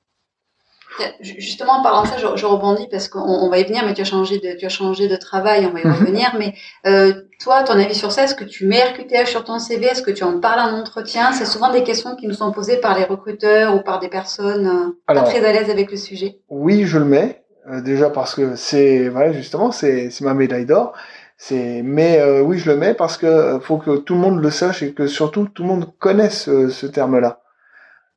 [1.20, 4.04] Justement, en parlant de ça, je, rebondis parce qu'on va y venir, mais tu as
[4.04, 5.92] changé de, tu as changé de travail, on va y mhm.
[5.94, 6.34] revenir.
[6.38, 6.54] Mais
[6.86, 10.02] euh, toi, ton avis sur ça, est-ce que tu mets RQTH sur ton CV Est-ce
[10.02, 11.32] que tu en parles en entretien?
[11.32, 14.66] C'est souvent des questions qui nous sont posées par les recruteurs ou par des personnes
[14.66, 16.40] euh, pas très à l'aise avec le sujet.
[16.50, 17.41] Oui, je le mets.
[17.70, 20.92] Euh, déjà parce que c'est, voilà, justement, c'est ma médaille d'or.
[21.36, 24.50] C'est, mais euh, oui, je le mets parce que faut que tout le monde le
[24.50, 27.42] sache et que surtout tout le monde connaisse ce terme-là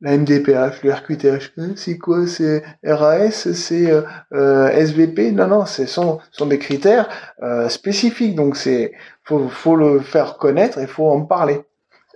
[0.01, 4.01] la MDPH, le RQTH, c'est quoi C'est RAS, c'est euh,
[4.33, 7.07] euh SVP Non, non, ce sont, sont des critères
[7.41, 8.91] euh, spécifiques, donc c'est
[9.23, 11.61] faut, faut le faire connaître et faut en parler.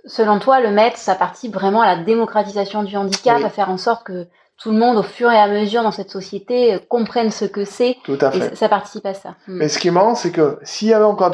[0.04, 3.76] Selon toi, le MET, ça participe vraiment à la démocratisation du handicap, à faire en
[3.76, 4.26] sorte que
[4.60, 7.96] tout le monde, au fur et à mesure dans cette société, comprenne ce que c'est.
[8.04, 8.52] Tout à fait.
[8.52, 9.30] Et ça participe à ça.
[9.48, 9.56] Hmm.
[9.56, 11.32] Mais ce qui est marrant, c'est que s'il y avait encore,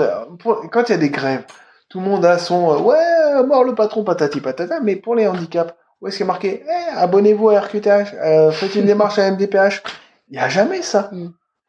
[0.71, 1.45] quand il y a des grèves,
[1.89, 5.27] tout le monde a son euh, ouais, mort le patron, patati patata, mais pour les
[5.27, 9.29] handicaps, où est-ce qu'il est marqué eh, Abonnez-vous à RQTH, euh, faites une démarche à
[9.31, 9.83] MDPH.
[10.29, 11.11] Il n'y a jamais ça.
[11.11, 11.29] Mm.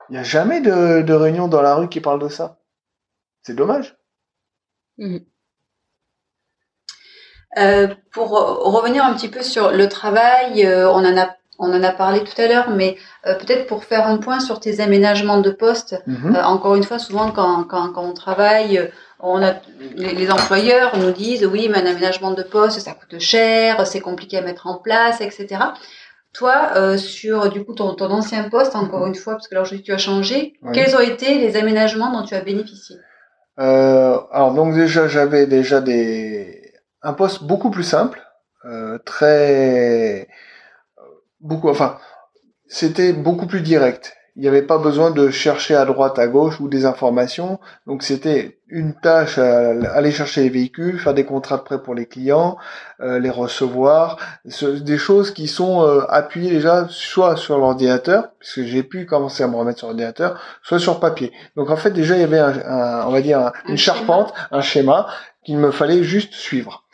[0.09, 2.59] Il n'y a jamais de, de réunion dans la rue qui parle de ça.
[3.41, 3.97] C'est dommage.
[4.97, 5.17] Mm.
[7.57, 11.83] Euh, pour revenir un petit peu sur le travail, euh, on en a on en
[11.83, 15.49] a parlé tout à l'heure, mais peut-être pour faire un point sur tes aménagements de
[15.49, 15.95] poste.
[16.07, 16.43] Mm-hmm.
[16.43, 18.89] encore une fois, souvent quand, quand, quand on travaille,
[19.19, 19.55] on a,
[19.95, 24.37] les, employeurs nous disent oui, mais un aménagement de poste, ça coûte cher, c'est compliqué
[24.37, 25.47] à mettre en place, etc.
[26.33, 29.07] Toi, euh, sur du coup ton, ton, ancien poste, encore mhm.
[29.07, 32.23] une fois, parce que là aujourd'hui tu as changé, quels ont été les aménagements dont
[32.23, 32.97] tu as bénéficié?
[33.59, 36.61] Euh, Alors donc déjà j'avais déjà des
[37.01, 38.21] un poste beaucoup plus simple,
[38.65, 40.27] euh, très
[41.39, 41.97] beaucoup, enfin
[42.67, 46.59] c'était beaucoup plus direct il n'y avait pas besoin de chercher à droite, à gauche
[46.59, 47.59] ou des informations.
[47.87, 51.95] Donc c'était une tâche à aller chercher les véhicules, faire des contrats de prêt pour
[51.95, 52.55] les clients,
[53.01, 58.83] euh, les recevoir, des choses qui sont euh, appuyées déjà soit sur l'ordinateur, puisque j'ai
[58.83, 61.31] pu commencer à me remettre sur l'ordinateur, soit sur papier.
[61.55, 65.07] Donc en fait déjà il y avait un, on va dire une charpente, un schéma
[65.43, 66.85] qu'il me fallait juste suivre.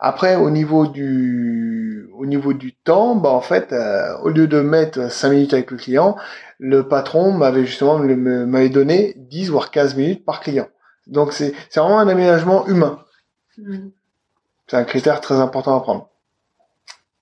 [0.00, 4.60] Après, au niveau du, au niveau du temps, bah en fait, euh, au lieu de
[4.60, 6.16] mettre 5 minutes avec le client,
[6.58, 10.68] le patron m'avait justement m'avait donné 10 voire 15 minutes par client.
[11.06, 13.00] Donc c'est c'est vraiment un aménagement humain.
[13.58, 13.88] Mmh.
[14.66, 16.10] C'est un critère très important à prendre.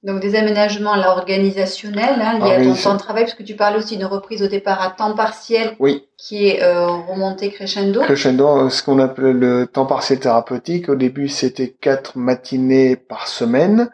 [0.05, 3.57] Donc des aménagements là, organisationnels hein, liés à ton temps de travail, parce que tu
[3.57, 6.07] parles aussi d'une reprise au départ à temps partiel oui.
[6.19, 8.03] qui est euh, remonté crescendo.
[8.03, 10.91] Crescendo, euh, ce qu'on appelle le temps partiel thérapeutique.
[10.91, 13.91] Au début, c'était quatre matinées par semaine.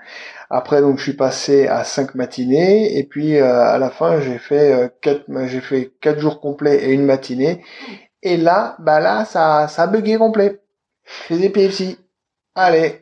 [0.53, 4.39] Après, donc, je suis passé à cinq matinées, et puis euh, à la fin, j'ai
[4.39, 7.63] fait euh, quatre, j'ai fait quatre jours complets et une matinée.
[8.25, 10.61] Et là, bah là, ça, ça a bugué complet.
[11.29, 11.99] Je des PFC.
[12.57, 13.01] Allez,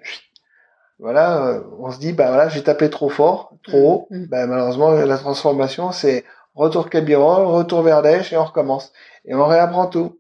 [0.99, 4.07] voilà, euh, on se dit, bah voilà, j'ai tapé trop fort, trop haut.
[4.11, 4.27] Mm.
[4.27, 6.25] Bah, malheureusement, la transformation, c'est
[6.55, 8.93] retour Cabirol, retour Verdèche, et on recommence.
[9.25, 10.19] Et on réapprend tout.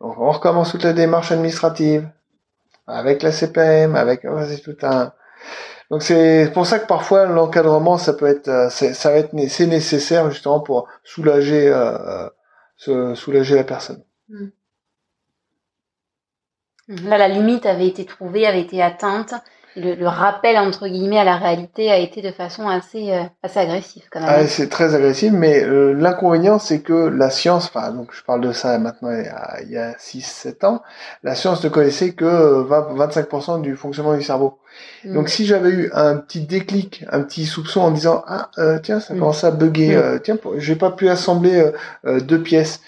[0.00, 2.08] Donc, on recommence toute la démarche administrative,
[2.86, 5.12] avec la CPM, avec, c'est tout un,
[5.90, 9.66] donc c'est pour ça que parfois l'encadrement, ça peut être, euh, ça va être, c'est
[9.66, 14.02] nécessaire justement pour soulager, euh, soulager la personne.
[14.28, 14.46] Mm.
[16.88, 19.34] Là, la limite avait été trouvée, avait été atteinte
[19.76, 24.04] le, rappel entre guillemets à la réalité a été de façon assez euh, assez agressive
[24.10, 24.28] quand même.
[24.30, 28.40] Ah, c'est très agressif, mais euh, l'inconvénient c'est que la science, enfin donc je parle
[28.40, 30.82] de ça maintenant il y a, 6-7 ans,
[31.22, 34.58] la science ne connaissait que 20-25% du fonctionnement du cerveau.
[35.04, 35.14] Mm.
[35.14, 39.00] Donc si j'avais eu un petit déclic, un petit soupçon en disant ah euh, tiens
[39.00, 39.18] ça mm.
[39.18, 40.20] commence à bugger, mm.
[40.22, 41.70] tiens j'ai pas pu assembler
[42.04, 42.80] deux pièces,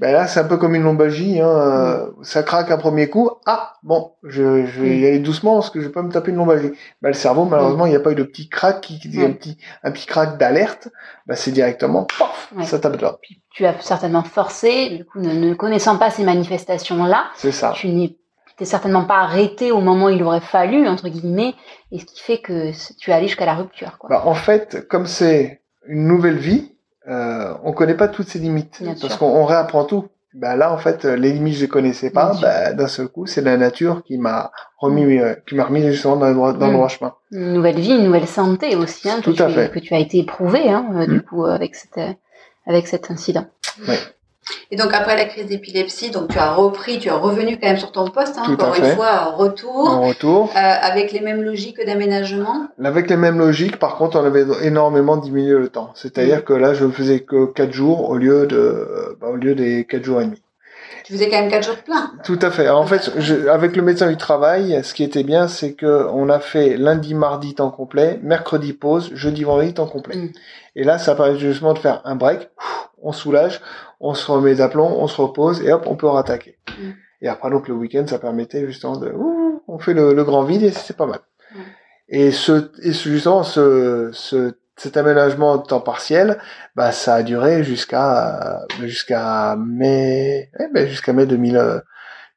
[0.00, 3.74] ben là c'est un peu comme une lombalgie, hein, ça craque un premier coup, ah
[3.82, 6.36] bon je, je vais y aller doucement parce que je vais pas me taper une
[6.36, 6.72] lombalgie.
[7.02, 9.58] Bah, le cerveau, malheureusement, il n'y a pas eu de petit crack, qui, un petit,
[9.82, 10.88] un petit crack d'alerte.
[11.26, 13.18] Bah, c'est directement, pof, ça tape là.
[13.50, 17.26] tu as certainement forcé, du coup, ne, connaissant pas ces manifestations-là.
[17.36, 17.72] C'est ça.
[17.74, 18.16] Tu n'es
[18.62, 21.54] certainement pas arrêté au moment où il aurait fallu, entre guillemets,
[21.90, 23.98] et ce qui fait que tu es allé jusqu'à la rupture.
[23.98, 24.08] Quoi.
[24.10, 26.72] Bah, en fait, comme c'est une nouvelle vie,
[27.08, 30.06] euh, on connaît pas toutes ses limites, parce qu'on réapprend tout.
[30.34, 33.24] bah là en fait les limites je les connaissais pas Bien bah, d'un seul coup
[33.24, 36.66] c'est la nature qui m'a remis euh, qui m'a remis justement dans le droit, dans
[36.66, 36.76] le Mm.
[36.76, 39.52] droit chemin Une nouvelle vie, une nouvelle santé aussi, hein, que, Tout tu à es-
[39.54, 39.70] fait.
[39.70, 41.22] que tu as été éprouvé, hein, euh, du Mm.
[41.22, 42.00] coup, euh, avec, cette,
[42.66, 43.46] avec cet incident.
[44.70, 47.76] Et donc après la crise d'épilepsie, donc tu as repris, tu es revenu quand même
[47.76, 50.50] sur ton poste, hein, encore une fois, retour, en retour.
[50.54, 52.68] Euh, avec les mêmes logiques d'aménagement.
[52.82, 55.90] avec les mêmes logiques par contre on avait énormément diminué le temps.
[55.94, 56.42] C'est-à-dire Mm.
[56.42, 60.04] que là je faisais que quatre jours au lieu de bah, au lieu des quatre
[60.04, 60.40] jours et demi
[61.04, 62.12] Tu faisais quand même quatre jours de plein.
[62.24, 62.68] Tout à fait.
[62.68, 66.28] En fait, je- avec le médecin du travail, ce qui était bien, c'est que on
[66.30, 70.16] a fait lundi, mardi temps complet, mercredi pause, jeudi, vendredi temps complet.
[70.16, 70.32] Mm.
[70.76, 72.48] Et là, ça permet justement de faire un break,
[73.02, 73.60] on soulage,
[74.00, 76.58] on se remet d'aplomb, on se repose et hop, on peut rattaquer.
[76.68, 76.90] Mm.
[77.22, 80.42] Et après, donc le week-end, ça permettait justement de, ouh, on fait le, le grand
[80.44, 81.20] vide et c'est pas mal.
[81.54, 81.58] Mm.
[82.08, 86.38] Et ce, et justement, ce, ce, cet aménagement de temps partiel,
[86.74, 91.78] bah, ça a duré jusqu'à, jusqu'à mai, eh ben, jusqu'à mai 2000, euh,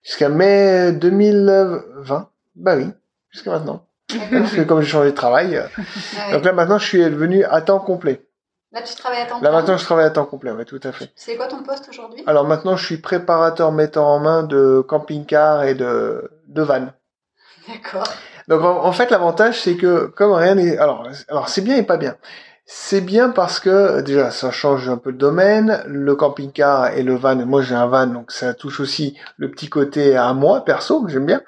[0.04, 2.30] jusqu'à mai 2020.
[2.56, 2.88] Bah oui,
[3.32, 3.84] jusqu'à maintenant.
[4.32, 6.34] Parce que comme j'ai changé de travail, euh, Ouais.
[6.34, 8.24] donc là maintenant je suis devenu à temps complet.
[8.72, 9.52] Là, tu travailles à temps Là plein.
[9.52, 11.10] maintenant je travaille à temps complet, ouais, tout à fait.
[11.16, 12.24] C'est quoi ton poste aujourd'hui?
[12.28, 16.88] Alors maintenant je suis préparateur mettant en main de camping-car et de, de van.
[17.68, 18.08] D'accord.
[18.48, 21.84] Donc en, en fait l'avantage c'est que comme rien n'est, alors alors c'est bien et
[21.84, 22.16] pas bien.
[22.70, 27.16] C'est bien parce que déjà ça change un peu le domaine, le camping-car et le
[27.16, 27.36] van.
[27.46, 31.10] Moi j'ai un van donc ça touche aussi le petit côté à moi perso que
[31.10, 31.42] j'aime bien.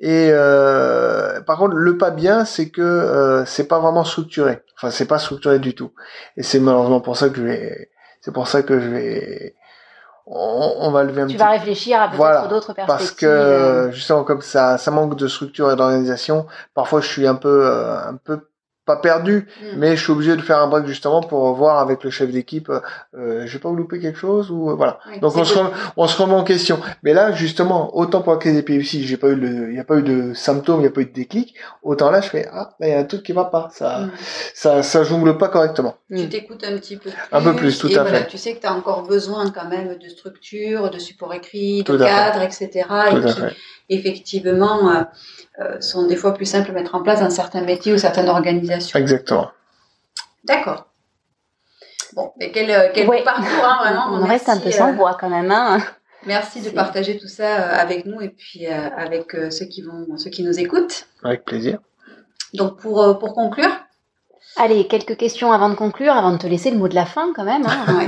[0.00, 4.62] Et euh, par contre le pas bien c'est que euh, c'est pas vraiment structuré.
[4.76, 5.92] Enfin c'est pas structuré du tout.
[6.38, 7.90] Et c'est malheureusement pour ça que je vais,
[8.22, 9.54] c'est pour ça que je vais,
[10.26, 13.16] on, on va lever un Tu petit vas réfléchir à peut-être Voilà, d'autres parce perspectives.
[13.20, 17.34] que euh, justement comme ça ça manque de structure et d'organisation parfois je suis un
[17.36, 18.48] peu euh, un peu
[18.86, 19.78] pas perdu Mm.
[19.78, 22.70] mais je suis obligé de faire un break justement pour voir avec le chef d'équipe
[23.14, 25.54] euh, je vais pas vous louper quelque chose ou euh, voilà Oui, donc on se,
[25.54, 25.62] cool.
[25.64, 29.16] rem- on se remet en question mais là justement autant pour la crise d'épilepsie j'ai
[29.16, 31.06] pas eu le il y a pas eu de symptômes il y a pas eu
[31.06, 33.44] de déclic autant là je fais ah là il y a un truc qui va
[33.46, 34.10] pas ça Mm.
[34.54, 36.28] ça ça jongle pas correctement Tu mm.
[36.28, 37.18] t'écoutes un petit peu plus.
[37.32, 38.26] Un peu plus, tout et à voilà, fait.
[38.28, 41.96] Tu sais que tu as encore besoin quand même de structure, de support écrit, de
[41.98, 42.04] fait.
[42.04, 42.68] cadre, etc.
[43.10, 43.56] tout et à qui, fait
[43.88, 45.02] effectivement, euh,
[45.60, 48.28] euh, sont des fois plus simples à mettre en place dans certains métiers ou certaines
[48.28, 48.98] organisations.
[48.98, 49.50] exactement
[50.44, 50.88] D'accord.
[52.14, 53.22] Bon, mais quel, euh, quel Ouais.
[53.24, 54.06] parcours, hein, vraiment.
[54.12, 55.50] On reste un peu Merci, sans euh, voix quand même.
[55.50, 55.78] Hein.
[56.26, 60.42] Merci de partager tout ça avec nous et puis avec ceux qui vont, ceux qui
[60.42, 61.06] nous écoutent.
[61.22, 61.78] avec plaisir
[62.54, 63.68] Donc pour pour conclure,
[64.56, 67.32] Allez, quelques questions avant de conclure, avant de te laisser le mot de la fin
[67.34, 67.64] quand même.
[67.66, 67.84] hein.
[67.98, 68.06] ouais.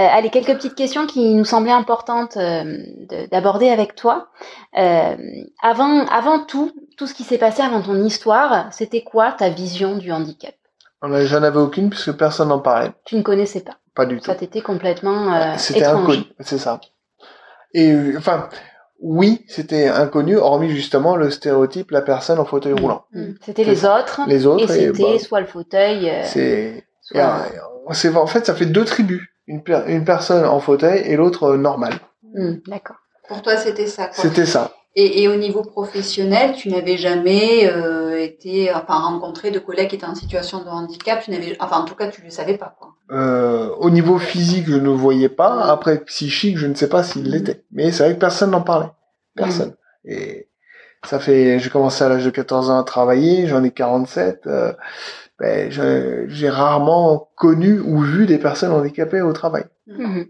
[0.00, 4.28] Euh, allez, quelques petites questions qui nous semblaient importantes euh, de- d'aborder avec toi.
[4.78, 5.16] Euh,
[5.62, 9.96] avant, avant tout, tout ce qui s'est passé avant ton histoire, c'était quoi ta vision
[9.96, 10.54] du handicap?
[11.02, 13.76] On a- j'en avais aucune puisque personne n'en parlait Tu ne connaissais pas?
[13.94, 16.80] pas du tout Ça t'était complètement euh, C'était inconnu, c'est ça.
[17.74, 18.48] Et euh, enfin,
[19.06, 22.80] oui, c'était inconnu, hormis justement le stéréotype, la personne en fauteuil Mm.
[22.80, 23.04] roulant.
[23.12, 23.24] Mm.
[23.44, 24.22] C'était les autres.
[24.26, 27.44] Les autres, Et et, c'était bah, soit le fauteuil, euh, c'est, soit...
[27.92, 29.22] c'est- en fait, ça fait deux tribus.
[29.46, 31.94] Une, per- une personne en fauteuil et l'autre euh, normale.
[32.34, 32.96] Mm, D'accord.
[33.28, 34.06] Pour toi, c'était ça.
[34.06, 34.14] Quoi.
[34.22, 34.72] C'était ça.
[34.96, 39.96] Et, et au niveau professionnel, tu n'avais jamais euh, été, enfin, rencontré de collègues qui
[39.96, 41.20] étaient en situation de handicap.
[41.22, 42.94] Tu n'avais, enfin, en tout cas, tu le savais pas, quoi.
[43.10, 45.64] Euh, au niveau physique, je ne le voyais pas.
[45.64, 47.32] Après, psychique, je ne sais pas s'il Mm.
[47.32, 47.64] l'était.
[47.72, 48.90] Mais c'est vrai que personne n'en parlait.
[49.34, 49.74] Personne.
[50.04, 50.48] Et
[51.04, 54.46] ça fait, j'ai commencé à l'âge de 14 ans à travailler, j'en ai 47.
[54.46, 54.72] euh,
[55.40, 55.68] ben,
[56.28, 59.64] j'ai rarement connu ou vu des personnes handicapées au travail.
[59.88, 60.26] Mhm.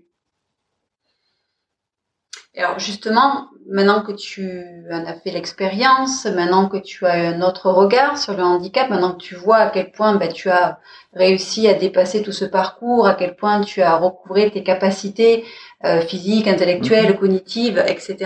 [2.54, 7.42] Et alors justement, maintenant que tu en as fait l'expérience, maintenant que tu as un
[7.42, 10.78] autre regard sur le handicap, maintenant que tu vois à quel point ben, tu as
[11.14, 15.44] réussi à dépasser tout ce parcours, à quel point tu as recouvré tes capacités
[15.84, 18.16] euh, physiques, intellectuelles, cognitives, etc.,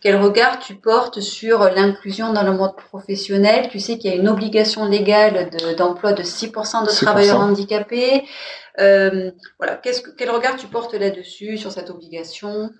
[0.00, 3.68] quel regard tu portes sur l'inclusion dans le monde professionnel?
[3.70, 7.04] Tu sais qu'il y a une obligation légale de- d'emploi de, 6% de 6%.
[7.04, 8.24] travailleurs handicapés.
[8.80, 12.70] Euh, voilà, Qu'est-ce que, quel regard tu portes là-dessus, sur cette obligation?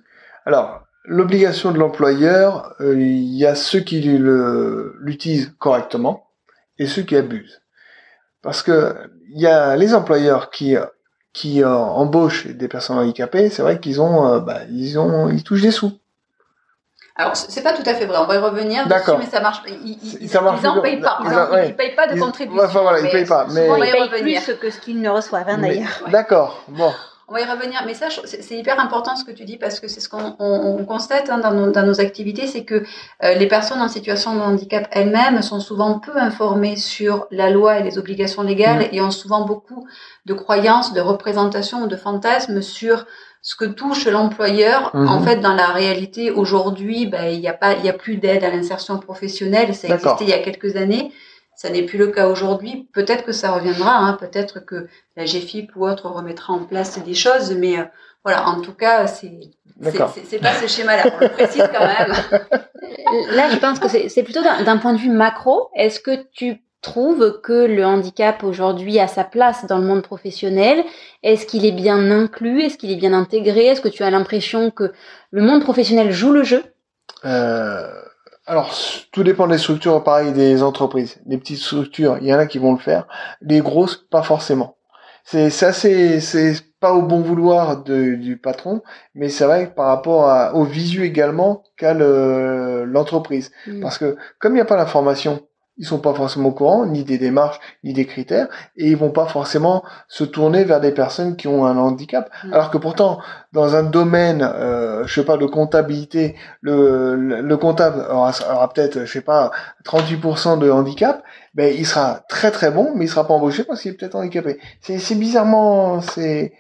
[0.46, 6.26] Alors, l'obligation de l'employeur, euh, il y a ceux qui l'utilisent correctement
[6.78, 7.60] et ceux qui abusent.
[8.42, 8.94] Parce que
[9.30, 10.76] il y a les employeurs qui
[11.34, 15.44] qui euh, embauchent des personnes handicapées, c'est vrai qu'ils ont, euh, bah, ils ont, ils
[15.44, 15.92] touchent des sous.
[17.14, 18.16] Alors, c'est pas tout à fait vrai.
[18.18, 19.18] On va y revenir dessus, D'accord.
[19.18, 19.60] mais ça marche.
[19.68, 21.18] Ils, ils, ils, Ça marche ils en plus payent pas.
[21.24, 21.68] Ils, en- ouais.
[21.68, 22.64] ils payent pas de contribution.
[22.64, 24.42] enfin, voilà, ils payent pas, mais- On va y Ils payent revenir.
[24.42, 26.00] plus que ce qu'ils ne reçoivent hein, d'ailleurs.
[26.10, 26.92] D'accord, bon.
[27.30, 27.82] On va y revenir.
[27.86, 30.78] Mais ça, c'est hyper important ce que tu dis parce que c'est ce qu'on on-
[30.80, 32.76] on constate hein, dans, nos, dans nos activités, c'est que
[33.22, 37.80] euh, les personnes en situation de handicap elles-mêmes sont souvent peu informées sur la loi
[37.80, 38.88] et les obligations légales Mhm.
[38.92, 39.86] et ont souvent beaucoup
[40.24, 43.04] de croyances, de représentations ou de fantasmes sur
[43.42, 45.08] ce que touche l'employeur, Mhm.
[45.08, 48.42] en fait, dans la réalité, aujourd'hui, ben, il n'y a pas, y a plus d'aide
[48.42, 49.74] à l'insertion professionnelle.
[49.74, 51.12] Ça existait il y a quelques années.
[51.60, 52.88] Ça n'est plus le cas aujourd'hui.
[52.92, 53.96] Peut-être que ça reviendra.
[53.96, 54.12] Hein.
[54.20, 54.86] Peut-être que
[55.16, 57.50] la GFIP ou autre remettra en place des choses.
[57.52, 57.84] Mais euh,
[58.24, 59.32] voilà, en tout cas, c'est
[59.80, 60.12] c'est D'accord.
[60.14, 61.02] c'est- c'est pas ce schéma-là.
[61.16, 62.12] On le précise quand même.
[63.36, 65.68] Là, je pense que c'est plutôt d'un d'un point de vue macro.
[65.74, 70.84] Est-ce que tu trouves que le handicap aujourd'hui a sa place dans le monde professionnel?
[71.24, 72.62] Est-ce qu'il est bien inclus?
[72.62, 73.66] Est-ce qu'il est bien intégré?
[73.66, 74.92] Est-ce que tu as l'impression que
[75.32, 76.62] le monde professionnel joue le jeu?
[77.24, 77.90] Euh,
[78.48, 78.74] alors,
[79.12, 81.20] tout dépend des structures, pareil, des entreprises.
[81.26, 83.06] Les petites structures, il y en a qui vont le faire.
[83.40, 84.76] Les grosses, pas forcément.
[85.24, 88.82] C'est c'est assez, c'est pas au bon vouloir de- du patron,
[89.14, 93.50] mais c'est vrai que par rapport à, au visu également qu'a le- l'entreprise.
[93.66, 93.80] Mm.
[93.82, 95.42] Parce que comme il n'y a pas l'information,
[95.78, 99.10] ils sont pas forcément au courant, ni des démarches, ni des critères, et ils vont
[99.10, 102.30] pas forcément se tourner vers des personnes qui ont un handicap.
[102.44, 102.52] Mm.
[102.52, 103.20] Alors que pourtant,
[103.52, 108.72] dans un domaine, euh, je sais pas, de comptabilité, le, le, le comptable aura, aura
[108.72, 109.52] peut-être, je sais pas,
[109.84, 111.22] 38% de handicap,
[111.54, 114.16] ben il sera très très bon, mais il sera pas embauché parce qu'il est peut-être
[114.16, 114.58] handicapé.
[114.80, 116.52] C'est c'est bizarrement, c'est,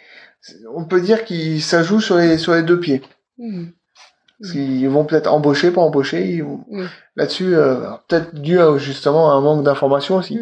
[0.74, 3.02] on peut dire qu'il ça joue sur les sur les deux pieds.
[3.38, 3.66] Mm.
[4.52, 6.24] Qu'ils vont peut-être embaucher, pas embaucher.
[6.26, 6.86] ils vont- Mm.
[7.16, 7.76] Là-dessus, euh,
[8.06, 10.36] peut-être dû à, justement à un manque d'information aussi.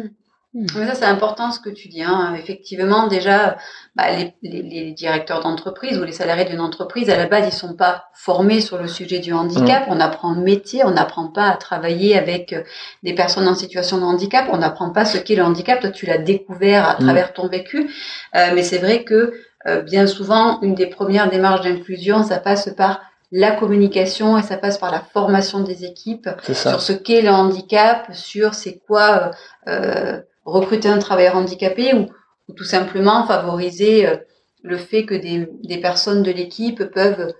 [0.53, 0.65] Mm.
[0.75, 2.03] Mais ça, c'est important ce que tu dis.
[2.03, 2.33] Hein.
[2.37, 3.57] Effectivement, déjà,
[3.95, 7.51] bah, les, les, les directeurs d'entreprise ou les salariés d'une entreprise, à la base, ils
[7.55, 9.83] sont pas formés sur le sujet du handicap.
[9.87, 12.61] On apprend un métier, on n'apprend pas à travailler avec euh,
[13.03, 14.45] des personnes en situation de handicap.
[14.51, 15.79] On n'apprend pas ce qu'est le handicap.
[15.79, 17.03] Toi, tu l'as découvert à Mm.
[17.03, 17.89] travers ton vécu.
[18.35, 19.33] Euh, mais c'est vrai que
[19.67, 23.01] euh, bien souvent, une des premières démarches d'inclusion, ça passe par
[23.31, 28.07] la communication et ça passe par la formation des équipes sur ce qu'est le handicap,
[28.13, 29.31] sur c'est quoi
[29.67, 32.07] euh, euh, recruter un travailleur handicapé ou,
[32.47, 34.15] ou tout simplement favoriser euh,
[34.63, 37.33] le fait que des, des personnes de l'équipe peuvent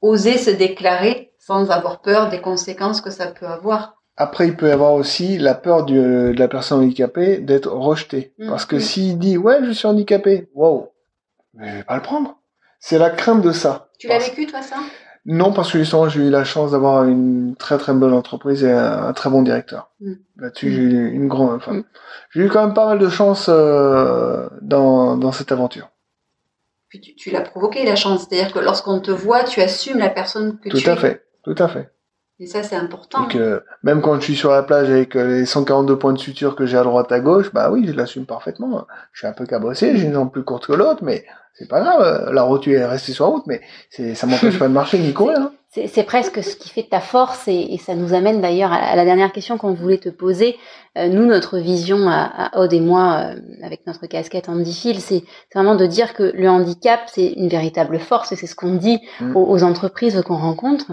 [0.00, 3.94] oser se déclarer sans avoir peur des conséquences que ça peut avoir.
[4.16, 8.32] Après, il peut y avoir aussi la peur du- de la personne handicapée d'être rejetée.
[8.38, 8.48] Mm.
[8.48, 8.80] Parce que Mm.
[8.80, 10.90] s'il dit, ouais, je suis handicapé, wow,
[11.52, 12.36] mais je vais pas le prendre.
[12.80, 13.88] C'est la crainte de ça.
[13.98, 14.76] Tu l'as vécu toi ça?
[15.26, 18.70] Non, parce que justement, j'ai eu la chance d'avoir une très très bonne entreprise et
[18.72, 19.90] un, un très bon directeur.
[20.00, 20.12] Mm.
[20.38, 20.72] Là-dessus, Mm.
[20.72, 21.84] j'ai eu une grande, enfin, Mm.
[22.30, 25.90] j'ai eu quand même pas mal de chance euh, dans, dans cette aventure.
[26.88, 30.10] Puis tu, tu l'as provoqué la chance, c'est-à-dire que lorsqu'on te voit, tu assumes la
[30.10, 30.96] personne que Tout tu à es.
[30.96, 31.90] fait, tout à fait.
[32.40, 33.22] Et ça c'est important.
[33.22, 36.18] Donc, euh, même quand je suis sur la plage avec euh, les 142 points de
[36.18, 38.86] suture que j'ai à droite à gauche, bah oui, je l'assume parfaitement.
[39.12, 41.24] Je suis un peu cabossé, j'ai une jambe plus courte que l'autre, mais
[41.54, 42.00] c'est pas grave.
[42.02, 43.60] euh, La route est restée sur la route, mais
[44.14, 45.38] ça m'empêche pas de marcher ni courir.
[45.38, 45.52] hein.
[45.88, 49.04] C'est presque ce qui fait ta force et, et ça nous amène d'ailleurs à, la
[49.04, 50.56] dernière question qu'on voulait te poser.
[50.96, 55.00] Euh, nous, notre vision à, à Aude et moi, euh, avec notre casquette Andy Phil,
[55.00, 58.74] c'est vraiment de dire que le handicap, c'est une véritable force et c'est ce qu'on
[58.76, 59.36] dit Mm.
[59.36, 60.92] aux, aux entreprises qu'on rencontre.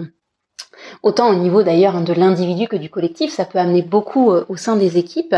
[1.02, 4.56] Autant au niveau d'ailleurs de l'individu que du collectif, ça peut amener beaucoup euh, au
[4.56, 5.34] sein des équipes.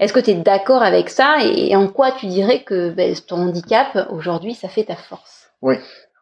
[0.00, 3.36] Est-ce que tu es d'accord avec ça et, en quoi tu dirais que ben, ton
[3.48, 5.50] handicap aujourd'hui, ça fait ta force?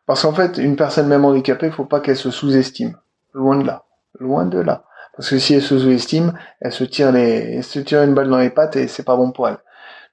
[0.06, 2.96] Parce qu'en fait, une personne même handicapée, faut pas qu'elle se sous-estime.
[3.34, 3.82] Loin de là.
[4.20, 4.84] Loin de là.
[5.16, 8.28] Parce que si elle se sous-estime, elle se tire les, elle se tire une balle
[8.30, 9.58] dans les pattes et c'est pas bon pour elle.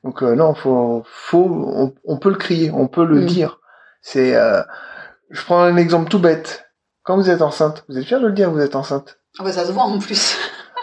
[0.04, 1.46] Donc euh, non, faut, faut,
[1.76, 3.26] on, on peut le crier, on peut le Mm.
[3.26, 3.60] dire.
[4.02, 4.62] C'est, euh,
[5.30, 6.63] je prends un exemple tout bête.
[7.04, 9.18] Quand vous êtes enceinte, vous êtes fier de le dire, vous êtes enceinte.
[9.40, 10.38] Ah bah, ça se voit en plus.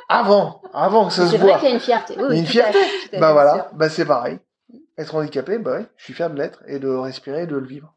[0.08, 1.58] Avant, avant que ça se C'est vrai voit.
[1.58, 2.16] qu'il y a une fierté.
[2.18, 2.78] Oui, une fierté.
[3.10, 3.64] fait, Bah voilà, sûr.
[3.74, 4.38] bah c'est pareil.
[4.98, 7.66] Être handicapé, bah oui, je suis fier de l'être et de respirer et de le
[7.66, 7.94] vivre.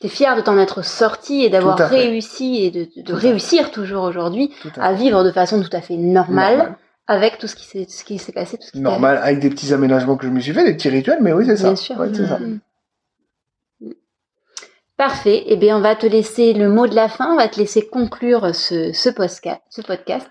[0.00, 3.20] T'es fier de t'en être sorti et d'avoir réussi et de, de- de Tout à
[3.20, 3.28] fait.
[3.28, 6.76] réussir toujours aujourd'hui à à vivre de façon tout à fait normale Normal.
[7.06, 9.50] avec tout ce qui s'est ce qui s'est passé, tout ce qui normal, avec des
[9.50, 11.64] petits aménagements que je me suis fait, des petits rituels, mais oui, c'est ça.
[11.68, 11.98] Bien sûr.
[11.98, 12.38] Ouais, c'est ça.
[15.00, 15.44] Parfait.
[15.46, 17.32] Eh bien, on va te laisser le mot de la fin.
[17.32, 20.26] On va te laisser conclure ce, ce, posca- ce podcast.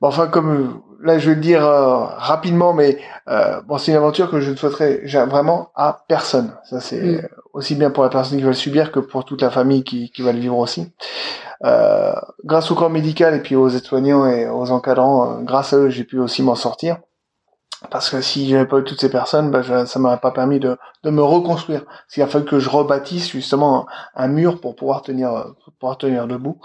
[0.00, 2.96] Bon, enfin, comme euh, là, je vais le dire euh, rapidement, mais
[3.28, 6.54] euh, bon, c'est une aventure que je ne souhaiterais vraiment à personne.
[6.64, 7.28] Ça, c'est Mm.
[7.52, 10.10] aussi bien pour la personne qui va le subir que pour toute la famille qui,
[10.10, 10.90] qui va le vivre aussi.
[11.66, 12.14] Euh,
[12.46, 16.04] grâce au corps médical et puis aux aides-soignants et aux encadrants, grâce à eux, j'ai
[16.04, 16.96] pu aussi m'en sortir.
[17.88, 20.60] Parce que si j'avais pas eu toutes ces personnes, bah, je, ça m'aurait pas permis
[20.60, 21.84] de, de me reconstruire.
[22.14, 26.26] Il a fallu que je rebâtisse justement un, mur pour pouvoir tenir, pour pouvoir tenir
[26.26, 26.58] debout.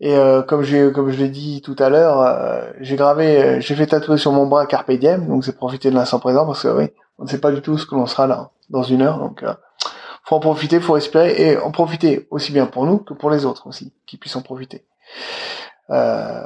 [0.00, 3.60] Et euh, comme j'ai, comme je l'ai dit tout à l'heure, euh, j'ai gravé, euh,
[3.60, 6.62] j'ai fait tatouer sur mon bras Carpe Diem, donc c'est profiter de l'instant présent parce
[6.62, 6.84] que oui,
[7.18, 9.42] on ne sait pas du tout ce que l'on sera là dans une heure, donc
[9.42, 9.52] euh,
[10.24, 13.44] faut en profiter, faut respirer et en profiter aussi bien pour nous que pour les
[13.44, 14.84] autres aussi, qui puissent en profiter.
[15.90, 16.42] Euh,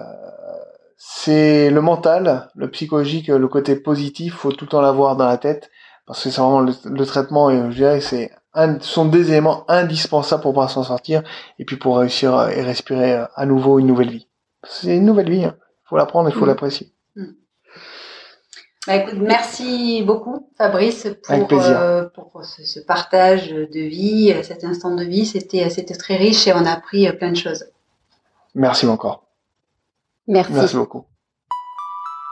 [1.04, 5.36] c'est le mental, le psychologique, le côté positif, faut tout le temps l'avoir dans la
[5.36, 5.68] tête
[6.06, 9.64] parce que c'est vraiment le, le traitement et je dirais c'est un, sont des éléments
[9.68, 11.24] indispensables pour pouvoir s'en sortir
[11.58, 14.28] et puis pour réussir à, et respirer euh, à nouveau une nouvelle vie.
[14.62, 15.56] C'est une nouvelle vie, il hein.
[15.84, 16.48] faut l'apprendre, il faut Mm.
[16.48, 16.92] l'apprécier.
[18.86, 24.64] Bah, écoute, merci beaucoup Fabrice pour, euh, pour ce, ce partage de vie, euh, cet
[24.64, 25.26] instant de vie.
[25.26, 27.64] C'était c'était très riche et on a appris euh, plein de choses.
[28.54, 29.24] Merci encore.
[30.28, 30.52] Merci.
[30.52, 31.04] Merci beaucoup.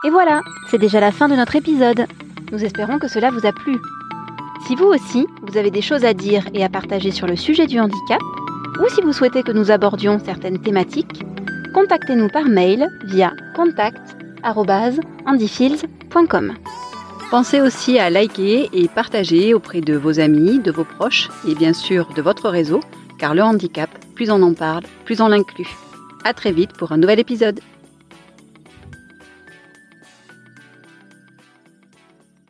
[0.05, 2.07] Et voilà, c'est déjà la fin de notre épisode.
[2.51, 3.77] Nous espérons que cela vous a plu.
[4.67, 7.67] Si vous aussi, vous avez des choses à dire et à partager sur le sujet
[7.67, 8.21] du handicap,
[8.79, 11.23] ou si vous souhaitez que nous abordions certaines thématiques,
[11.73, 16.53] contactez-nous par mail via contact@handyfields.com.
[17.29, 21.73] Pensez aussi à liker et partager auprès de vos amis, de vos proches et bien
[21.73, 22.81] sûr de votre réseau,
[23.17, 25.69] car le handicap, plus on en parle, plus on l'inclut.
[26.25, 27.61] À très vite pour un nouvel épisode.